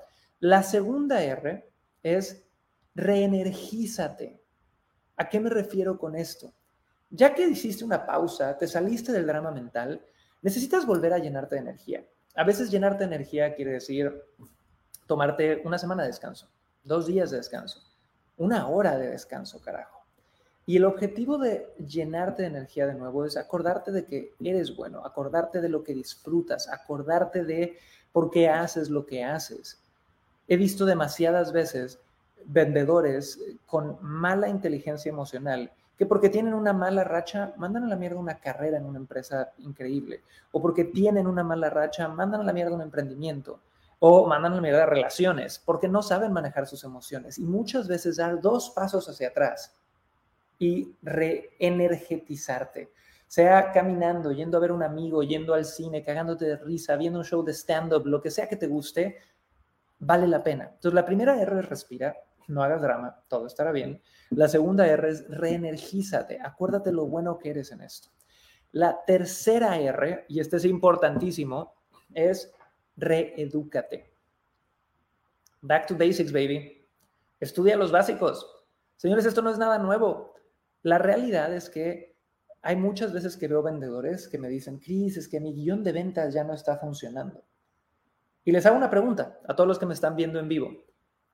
la 0.45 0.63
segunda 0.63 1.23
R 1.23 1.67
es 2.03 2.45
reenergízate. 2.95 4.43
¿A 5.17 5.31
qué 5.31 5.41
me 5.41 5.49
refiero 5.49 5.99
con 5.99 6.15
esto? 6.15 6.53
Ya 7.09 7.35
que 7.35 7.49
hiciste 7.49 7.83
una 7.83 8.05
pausa, 8.05 8.59
te 8.59 8.69
saliste 8.69 9.11
del 9.11 9.27
drama 9.27 9.51
mental, 9.53 10.05
necesitas 10.43 10.85
volver 10.85 11.15
a 11.15 11.19
llenarte 11.19 11.55
de 11.55 11.63
energía. 11.63 12.05
A 12.35 12.45
veces 12.45 12.71
llenarte 12.71 12.99
de 12.99 13.15
energía 13.15 13.55
quiere 13.55 13.73
decir 13.73 14.23
tomarte 15.07 15.63
una 15.65 15.79
semana 15.79 16.03
de 16.03 16.11
descanso, 16.11 16.51
dos 16.83 17.07
días 17.07 17.31
de 17.31 17.39
descanso, 17.39 17.81
una 18.37 18.69
hora 18.69 18.99
de 18.99 19.09
descanso, 19.09 19.63
carajo. 19.63 20.05
Y 20.67 20.77
el 20.77 20.85
objetivo 20.85 21.39
de 21.39 21.73
llenarte 21.79 22.43
de 22.43 22.49
energía 22.49 22.87
de 22.87 22.97
nuevo 22.97 23.25
es 23.25 23.39
acordarte 23.39 23.93
de 23.93 24.05
que 24.05 24.35
eres 24.41 24.77
bueno, 24.77 25.07
acordarte 25.07 25.63
de 25.63 25.71
lo 25.71 25.83
que 25.83 25.95
disfrutas, 25.95 26.69
acordarte 26.69 27.45
de 27.45 27.79
por 28.13 28.31
qué 28.31 28.51
haces 28.51 28.91
lo 28.91 29.07
que 29.07 29.25
haces 29.25 29.81
he 30.49 30.57
visto 30.57 30.85
demasiadas 30.85 31.53
veces 31.53 32.01
vendedores 32.47 33.39
con 33.67 33.99
mala 34.03 34.49
inteligencia 34.49 35.09
emocional 35.11 35.73
que 35.97 36.07
porque 36.07 36.29
tienen 36.29 36.55
una 36.55 36.73
mala 36.73 37.05
racha 37.05 37.55
mandan 37.57 37.85
a 37.85 37.89
la 37.89 37.97
mierda 37.97 38.19
una 38.19 38.39
carrera 38.39 38.79
en 38.79 38.85
una 38.85 38.99
empresa 38.99 39.53
increíble 39.59 40.23
o 40.53 40.61
porque 40.61 40.85
tienen 40.85 41.27
una 41.27 41.45
mala 41.45 41.71
racha 41.71 42.09
mandan 42.09 42.43
a 42.43 42.45
la 42.45 42.53
mierda 42.53 42.75
un 42.75 42.83
emprendimiento 42.83 43.61
o 44.01 44.27
mandan 44.27 44.53
a 44.53 44.57
la 44.57 44.63
mierda 44.63 44.87
relaciones 44.87 45.63
porque 45.65 45.89
no 45.89 46.03
saben 46.03 46.33
manejar 46.33 46.67
sus 46.67 46.85
emociones 46.85 47.39
y 47.39 47.45
muchas 47.45 47.89
veces 47.89 48.17
dar 48.17 48.41
dos 48.41 48.71
pasos 48.71 49.09
hacia 49.09 49.29
atrás 49.29 49.75
y 50.59 50.95
reenergetizarte 51.03 52.91
sea 53.27 53.73
caminando, 53.73 54.31
yendo 54.31 54.59
a 54.59 54.61
ver 54.61 54.71
un 54.71 54.85
amigo, 54.85 55.23
yendo 55.25 55.55
al 55.55 55.65
cine, 55.65 56.05
cagándote 56.05 56.45
de 56.45 56.57
risa, 56.57 56.95
viendo 56.95 57.19
un 57.19 57.25
show 57.25 57.43
de 57.43 57.53
stand-up, 57.53 58.07
lo 58.07 58.23
que 58.23 58.31
sea 58.31 58.49
que 58.49 58.55
te 58.55 58.69
guste, 58.69 59.17
vale 59.99 60.27
la 60.27 60.43
pena. 60.43 60.65
Entonces, 60.65 60.95
la 60.95 61.05
primera 61.05 61.41
R 61.41 61.59
es 61.59 61.69
respira, 61.69 62.17
no 62.49 62.63
hagas 62.63 62.83
drama, 62.83 63.23
todo 63.29 63.47
estará 63.47 63.73
bien. 63.73 64.01
La 64.31 64.49
segunda 64.49 64.87
R 64.87 65.09
es 65.09 65.29
reenergízate, 65.29 66.39
acuérdate 66.43 66.93
lo 66.93 67.07
bueno 67.07 67.39
que 67.39 67.51
eres 67.51 67.73
en 67.73 67.81
esto. 67.83 68.11
La 68.73 69.05
tercera 69.07 69.79
R, 69.79 70.27
y 70.29 70.41
este 70.41 70.57
es 70.57 70.65
importantísimo, 70.65 71.75
es 72.13 72.53
reedúcate. 72.97 74.13
Back 75.61 75.87
to 75.87 75.97
basics, 75.97 76.33
baby. 76.33 76.87
Estudia 77.41 77.77
los 77.77 77.93
básicos. 77.93 78.47
Señores, 78.97 79.27
esto 79.27 79.43
no 79.43 79.51
es 79.51 79.59
nada 79.59 79.79
nuevo. 79.79 80.35
La 80.83 80.99
realidad 80.99 81.55
es 81.55 81.71
que 81.71 82.17
hay 82.63 82.77
muchas 82.77 83.13
veces 83.13 83.37
que 83.37 83.49
veo 83.49 83.63
vendedores 83.63 84.29
que 84.29 84.39
me 84.39 84.49
dicen, 84.49 84.79
Cris, 84.79 85.17
es 85.17 85.29
que 85.29 85.41
mi 85.41 85.55
guion 85.55 85.83
de 85.83 85.93
ventas 85.93 86.35
ya 86.35 86.45
no 86.45 86.55
está 86.55 86.77
funcionando. 86.79 87.45
Y 88.45 88.53
les 88.53 88.67
hago 88.67 88.77
una 88.77 88.91
pregunta 88.91 89.41
a 89.49 89.57
todos 89.57 89.67
los 89.67 89.79
que 89.79 89.87
me 89.87 89.95
están 89.95 90.17
viendo 90.17 90.39
en 90.39 90.49
vivo. 90.49 90.71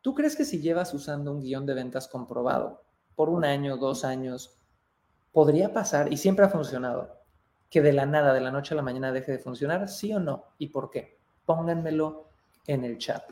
¿Tú 0.00 0.14
crees 0.14 0.36
que 0.36 0.44
si 0.44 0.60
llevas 0.60 0.94
usando 0.94 1.32
un 1.32 1.40
guion 1.40 1.66
de 1.66 1.74
ventas 1.74 2.08
comprobado 2.08 2.84
por 3.16 3.28
un 3.28 3.44
año, 3.44 3.76
dos 3.76 4.04
años, 4.04 4.58
podría 5.32 5.72
pasar, 5.72 6.12
y 6.12 6.16
siempre 6.16 6.44
ha 6.44 6.48
funcionado, 6.48 7.18
que 7.68 7.82
de 7.82 7.92
la 7.92 8.06
nada, 8.06 8.32
de 8.32 8.40
la 8.40 8.50
noche 8.50 8.74
a 8.74 8.76
la 8.76 8.82
mañana 8.82 9.12
deje 9.12 9.32
de 9.32 9.38
funcionar? 9.38 9.88
¿Sí 9.88 10.12
o 10.14 10.20
no? 10.20 10.54
¿Y 10.58 10.68
por 10.68 10.90
qué? 10.90 11.18
Pónganmelo 11.44 12.28
en 12.66 12.84
el 12.84 12.98
chat. 12.98 13.24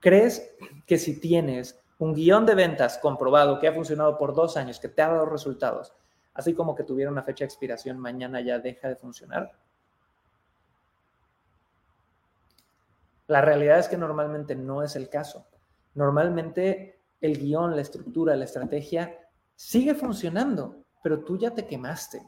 ¿Crees 0.00 0.54
que 0.86 0.98
si 0.98 1.20
tienes 1.20 1.80
un 1.98 2.14
guion 2.14 2.44
de 2.44 2.54
ventas 2.54 2.98
comprobado 2.98 3.58
que 3.58 3.68
ha 3.68 3.72
funcionado 3.72 4.18
por 4.18 4.34
dos 4.34 4.56
años, 4.56 4.80
que 4.80 4.88
te 4.88 5.02
ha 5.02 5.08
dado 5.08 5.26
resultados, 5.26 5.94
así 6.34 6.52
como 6.52 6.74
que 6.74 6.82
tuviera 6.82 7.10
una 7.10 7.22
fecha 7.22 7.44
de 7.44 7.46
expiración, 7.46 7.98
mañana 7.98 8.40
ya 8.40 8.58
deja 8.58 8.88
de 8.88 8.96
funcionar? 8.96 9.52
La 13.26 13.40
realidad 13.40 13.78
es 13.78 13.88
que 13.88 13.96
normalmente 13.96 14.54
no 14.54 14.82
es 14.82 14.96
el 14.96 15.08
caso. 15.08 15.46
Normalmente 15.94 17.00
el 17.20 17.38
guion, 17.38 17.74
la 17.74 17.82
estructura, 17.82 18.36
la 18.36 18.44
estrategia 18.44 19.18
sigue 19.54 19.94
funcionando, 19.94 20.84
pero 21.02 21.20
tú 21.20 21.38
ya 21.38 21.52
te 21.52 21.66
quemaste. 21.66 22.22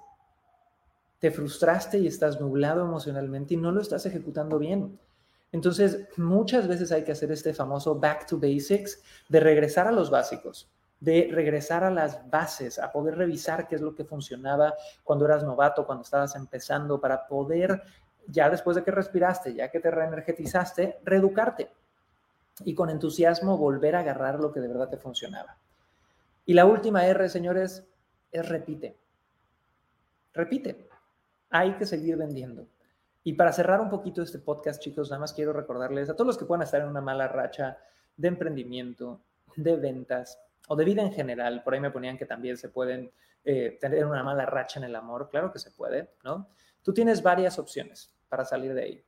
Te 1.18 1.30
frustraste 1.30 1.98
y 1.98 2.06
estás 2.06 2.40
nublado 2.40 2.82
emocionalmente 2.82 3.54
y 3.54 3.56
no 3.56 3.72
lo 3.72 3.80
estás 3.80 4.06
ejecutando 4.06 4.58
bien. 4.58 4.98
Entonces, 5.52 6.08
muchas 6.16 6.68
veces 6.68 6.92
hay 6.92 7.04
que 7.04 7.12
hacer 7.12 7.30
este 7.32 7.54
famoso 7.54 7.98
back 7.98 8.26
to 8.26 8.38
basics 8.38 9.02
de 9.28 9.40
regresar 9.40 9.86
a 9.86 9.92
los 9.92 10.10
básicos, 10.10 10.70
de 11.00 11.28
regresar 11.32 11.84
a 11.84 11.90
las 11.90 12.28
bases, 12.30 12.78
a 12.78 12.92
poder 12.92 13.16
revisar 13.16 13.66
qué 13.68 13.76
es 13.76 13.80
lo 13.80 13.94
que 13.94 14.04
funcionaba 14.04 14.74
cuando 15.04 15.24
eras 15.24 15.44
novato, 15.44 15.86
cuando 15.86 16.02
estabas 16.02 16.34
empezando, 16.36 17.00
para 17.00 17.26
poder 17.26 17.82
ya 18.28 18.50
después 18.50 18.76
de 18.76 18.84
que 18.84 18.90
respiraste, 18.90 19.54
ya 19.54 19.70
que 19.70 19.80
te 19.80 19.90
reenergetizaste, 19.90 20.98
reeducarte 21.04 21.70
y 22.64 22.74
con 22.74 22.90
entusiasmo 22.90 23.58
volver 23.58 23.96
a 23.96 24.00
agarrar 24.00 24.40
lo 24.40 24.52
que 24.52 24.60
de 24.60 24.68
verdad 24.68 24.88
te 24.88 24.96
funcionaba. 24.96 25.58
Y 26.44 26.54
la 26.54 26.64
última 26.64 27.06
R, 27.06 27.28
señores, 27.28 27.84
es 28.30 28.48
repite. 28.48 28.96
Repite. 30.32 30.88
Hay 31.50 31.74
que 31.74 31.86
seguir 31.86 32.16
vendiendo. 32.16 32.66
Y 33.24 33.32
para 33.32 33.52
cerrar 33.52 33.80
un 33.80 33.90
poquito 33.90 34.22
este 34.22 34.38
podcast, 34.38 34.80
chicos, 34.80 35.10
nada 35.10 35.20
más 35.20 35.32
quiero 35.32 35.52
recordarles 35.52 36.08
a 36.08 36.14
todos 36.14 36.28
los 36.28 36.38
que 36.38 36.44
puedan 36.44 36.62
estar 36.62 36.80
en 36.80 36.88
una 36.88 37.00
mala 37.00 37.26
racha 37.28 37.78
de 38.16 38.28
emprendimiento, 38.28 39.20
de 39.56 39.76
ventas 39.76 40.38
o 40.68 40.76
de 40.76 40.84
vida 40.84 41.02
en 41.02 41.12
general, 41.12 41.62
por 41.62 41.74
ahí 41.74 41.80
me 41.80 41.90
ponían 41.90 42.16
que 42.16 42.26
también 42.26 42.56
se 42.56 42.68
pueden 42.68 43.10
eh, 43.44 43.78
tener 43.80 44.06
una 44.06 44.22
mala 44.22 44.46
racha 44.46 44.78
en 44.78 44.84
el 44.84 44.96
amor, 44.96 45.28
claro 45.30 45.52
que 45.52 45.58
se 45.58 45.70
puede, 45.70 46.10
¿no? 46.24 46.48
Tú 46.82 46.92
tienes 46.92 47.22
varias 47.22 47.58
opciones 47.58 48.15
para 48.28 48.44
salir 48.44 48.74
de 48.74 48.82
ahí. 48.82 49.04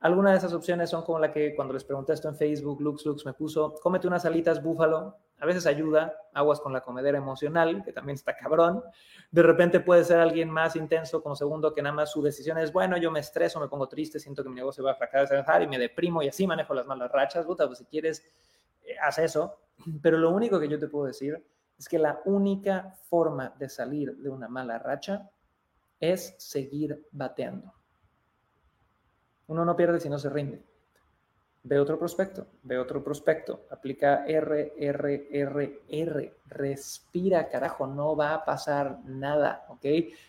Algunas 0.00 0.32
de 0.32 0.38
esas 0.38 0.54
opciones 0.54 0.88
son 0.88 1.02
como 1.02 1.18
la 1.18 1.30
que 1.30 1.54
cuando 1.54 1.74
les 1.74 1.84
pregunté 1.84 2.14
esto 2.14 2.28
en 2.28 2.34
Facebook, 2.34 2.80
Lux 2.80 3.04
Lux 3.04 3.26
me 3.26 3.34
puso, 3.34 3.74
cómete 3.82 4.06
unas 4.06 4.24
alitas 4.24 4.62
búfalo, 4.62 5.18
a 5.38 5.46
veces 5.46 5.66
ayuda, 5.66 6.14
aguas 6.32 6.60
con 6.60 6.72
la 6.72 6.80
comedera 6.80 7.18
emocional, 7.18 7.82
que 7.84 7.92
también 7.92 8.14
está 8.14 8.34
cabrón. 8.34 8.82
De 9.30 9.42
repente 9.42 9.80
puede 9.80 10.04
ser 10.04 10.18
alguien 10.18 10.50
más 10.50 10.76
intenso 10.76 11.22
como 11.22 11.36
segundo 11.36 11.74
que 11.74 11.82
nada 11.82 11.94
más 11.94 12.12
su 12.12 12.22
decisión 12.22 12.56
es, 12.58 12.72
bueno, 12.72 12.96
yo 12.96 13.10
me 13.10 13.20
estreso, 13.20 13.60
me 13.60 13.68
pongo 13.68 13.88
triste, 13.88 14.18
siento 14.18 14.42
que 14.42 14.48
mi 14.48 14.56
negocio 14.56 14.84
va 14.84 14.92
a 14.92 14.94
fracasar 14.94 15.62
y 15.62 15.66
me 15.66 15.78
deprimo 15.78 16.22
y 16.22 16.28
así 16.28 16.46
manejo 16.46 16.72
las 16.72 16.86
malas 16.86 17.10
rachas. 17.10 17.44
Puta, 17.44 17.66
pues 17.66 17.78
si 17.78 17.84
quieres, 17.84 18.22
eh, 18.82 18.96
haz 19.02 19.18
eso. 19.18 19.60
Pero 20.02 20.18
lo 20.18 20.30
único 20.30 20.60
que 20.60 20.68
yo 20.68 20.78
te 20.78 20.88
puedo 20.88 21.06
decir 21.06 21.42
es 21.78 21.88
que 21.88 21.98
la 21.98 22.20
única 22.26 22.94
forma 23.08 23.54
de 23.58 23.68
salir 23.68 24.16
de 24.16 24.28
una 24.28 24.48
mala 24.48 24.78
racha 24.78 25.30
es 25.98 26.34
seguir 26.38 27.06
bateando. 27.12 27.79
Uno 29.50 29.64
no 29.64 29.76
pierde 29.76 29.98
si 29.98 30.08
no 30.08 30.16
se 30.16 30.30
rinde. 30.30 30.62
Ve 31.64 31.80
otro 31.80 31.98
prospecto, 31.98 32.46
ve 32.62 32.78
otro 32.78 33.02
prospecto, 33.02 33.66
aplica 33.68 34.24
R, 34.24 34.74
R, 34.78 35.28
R, 35.28 35.80
R, 35.88 36.34
respira, 36.46 37.48
carajo, 37.48 37.88
no 37.88 38.14
va 38.14 38.32
a 38.32 38.44
pasar 38.44 39.00
nada, 39.06 39.66
¿ok? 39.68 39.84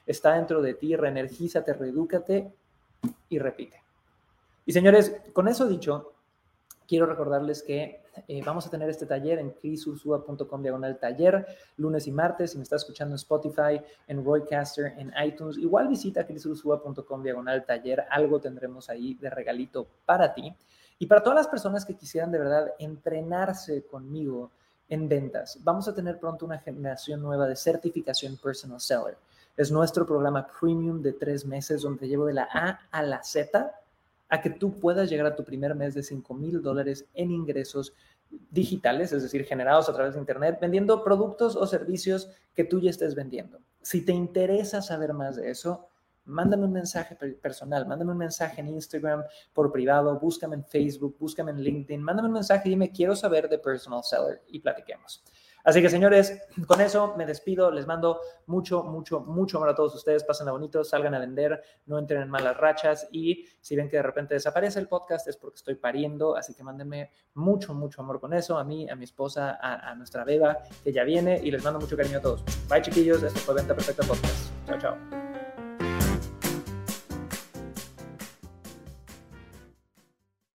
Está 0.08 0.34
dentro 0.34 0.60
de 0.60 0.74
ti, 0.74 0.96
reenergízate, 0.96 1.72
reedúcate 1.74 2.52
y 3.30 3.38
repite. 3.38 3.84
Y 4.66 4.74
señores, 4.74 5.16
con 5.34 5.48
eso 5.48 5.68
dicho, 5.68 6.14
quiero 6.88 7.06
recordarles 7.06 7.62
que 7.62 8.01
eh, 8.28 8.42
vamos 8.46 8.68
a 8.68 8.70
tener 8.70 8.90
este 8.90 9.06
taller 9.06 9.40
en 9.40 9.52
crisursua.com 9.52 10.62
diagonal 10.62 11.00
taller, 11.00 11.46
lunes 11.78 12.08
y 12.08 12.12
martes. 12.12 12.52
Si 12.52 12.58
me 12.58 12.64
estás 12.64 12.82
escuchando 12.82 13.14
en 13.14 13.18
Spotify, 13.18 13.82
en 14.08 14.24
Roycaster, 14.24 14.94
en 14.98 15.12
iTunes, 15.24 15.58
igual 15.58 15.88
visita 15.88 16.26
crisursua.com 16.26 17.24
diagonal 17.24 17.66
taller. 17.66 18.06
Algo 18.10 18.40
tendremos 18.40 18.90
ahí 18.90 19.16
de 19.16 19.30
regalito 19.30 19.88
para 20.06 20.34
ti. 20.34 20.54
Y 21.00 21.08
para 21.08 21.24
todas 21.24 21.38
las 21.38 21.48
personas 21.48 21.86
que 21.86 21.96
quisieran 21.96 22.32
de 22.32 22.40
verdad 22.40 22.74
entrenarse 22.78 23.84
conmigo 23.86 24.52
en 24.88 25.08
ventas, 25.08 25.58
vamos 25.64 25.88
a 25.88 25.96
tener 25.96 26.20
pronto 26.20 26.46
una 26.46 26.60
generación 26.60 27.22
nueva 27.22 27.48
de 27.48 27.56
certificación 27.56 28.38
personal 28.38 28.80
seller. 28.80 29.18
Es 29.58 29.72
nuestro 29.72 30.06
programa 30.06 30.48
premium 30.60 31.02
de 31.02 31.14
tres 31.14 31.46
meses 31.46 31.82
donde 31.82 32.08
llevo 32.08 32.26
de 32.26 32.34
la 32.34 32.48
A 32.52 32.82
a 32.92 33.04
la 33.04 33.24
Z 33.24 33.81
a 34.32 34.42
que 34.42 34.50
tú 34.50 34.80
puedas 34.80 35.10
llegar 35.10 35.28
a 35.28 35.36
tu 35.36 35.44
primer 35.44 35.76
mes 35.76 35.94
de 35.94 36.02
5 36.02 36.34
mil 36.34 36.62
dólares 36.62 37.06
en 37.14 37.32
ingresos 37.32 37.94
digitales, 38.50 39.12
es 39.12 39.24
decir, 39.24 39.44
generados 39.44 39.90
a 39.90 39.94
través 39.94 40.14
de 40.14 40.22
Internet, 40.22 40.58
vendiendo 40.60 41.04
productos 41.04 41.58
o 41.58 41.68
servicios 41.68 42.30
que 42.56 42.64
tú 42.64 42.80
ya 42.80 42.90
estés 42.90 43.14
vendiendo. 43.14 43.60
Si 43.82 44.06
te 44.06 44.14
interesa 44.14 44.82
saber 44.82 45.14
más 45.14 45.36
de 45.36 45.52
eso, 45.52 45.90
mándame 46.24 46.64
un 46.64 46.72
mensaje 46.72 47.18
personal, 47.42 47.86
mándame 47.86 48.14
un 48.14 48.20
mensaje 48.20 48.62
en 48.62 48.70
Instagram 48.70 49.26
por 49.54 49.70
privado, 49.70 50.18
búscame 50.18 50.56
en 50.56 50.64
Facebook, 50.64 51.18
búscame 51.20 51.52
en 51.52 51.62
LinkedIn, 51.62 52.02
mándame 52.02 52.30
un 52.30 52.36
mensaje 52.36 52.70
y 52.70 52.72
dime, 52.72 52.90
quiero 52.90 53.18
saber 53.18 53.50
de 53.50 53.60
Personal 53.60 54.02
Seller 54.02 54.42
y 54.48 54.62
platiquemos. 54.62 55.26
Así 55.64 55.82
que 55.82 55.90
señores, 55.90 56.42
con 56.68 56.82
eso 56.82 57.16
me 57.18 57.26
despido, 57.26 57.72
les 57.72 57.88
mando 57.88 58.20
mucho, 58.48 58.84
mucho, 58.84 59.20
mucho 59.22 59.58
amor 59.58 59.70
a 59.70 59.76
todos 59.76 59.96
ustedes, 59.96 60.24
pásenla 60.24 60.52
bonito, 60.52 60.84
salgan 60.84 61.14
a 61.14 61.20
vender, 61.20 61.62
no 61.86 62.00
entren 62.00 62.22
en 62.22 62.30
malas 62.30 62.58
rachas. 62.58 63.08
Y 63.12 63.46
si 63.60 63.76
ven 63.76 63.90
que 63.90 63.98
de 63.98 64.04
repente 64.04 64.34
desaparece 64.34 64.80
el 64.80 64.88
podcast 64.88 65.28
es 65.28 65.38
porque 65.38 65.58
estoy 65.58 65.76
pariendo, 65.76 66.36
así 66.36 66.54
que 66.54 66.64
mándenme 66.64 67.12
mucho, 67.34 67.74
mucho 67.74 68.02
amor 68.02 68.20
con 68.20 68.34
eso, 68.34 68.58
a 68.58 68.64
mí, 68.64 68.90
a 68.90 68.96
mi 68.96 69.06
esposa, 69.06 69.58
a, 69.62 69.92
a 69.92 69.96
nuestra 69.96 70.24
beba 70.24 70.58
que 70.84 70.92
ya 70.92 71.04
viene. 71.04 71.40
Y 71.44 71.52
les 71.52 71.64
mando 71.64 71.80
mucho 71.80 71.98
cariño 71.98 72.18
a 72.18 72.22
todos. 72.22 72.44
Bye 72.70 72.82
chiquillos, 72.82 73.24
esto 73.24 73.40
fue 73.40 73.56
Venta 73.56 73.76
Perfecta 73.76 74.04
Podcast. 74.04 74.52
Chao, 74.68 74.80
chao. 74.80 75.21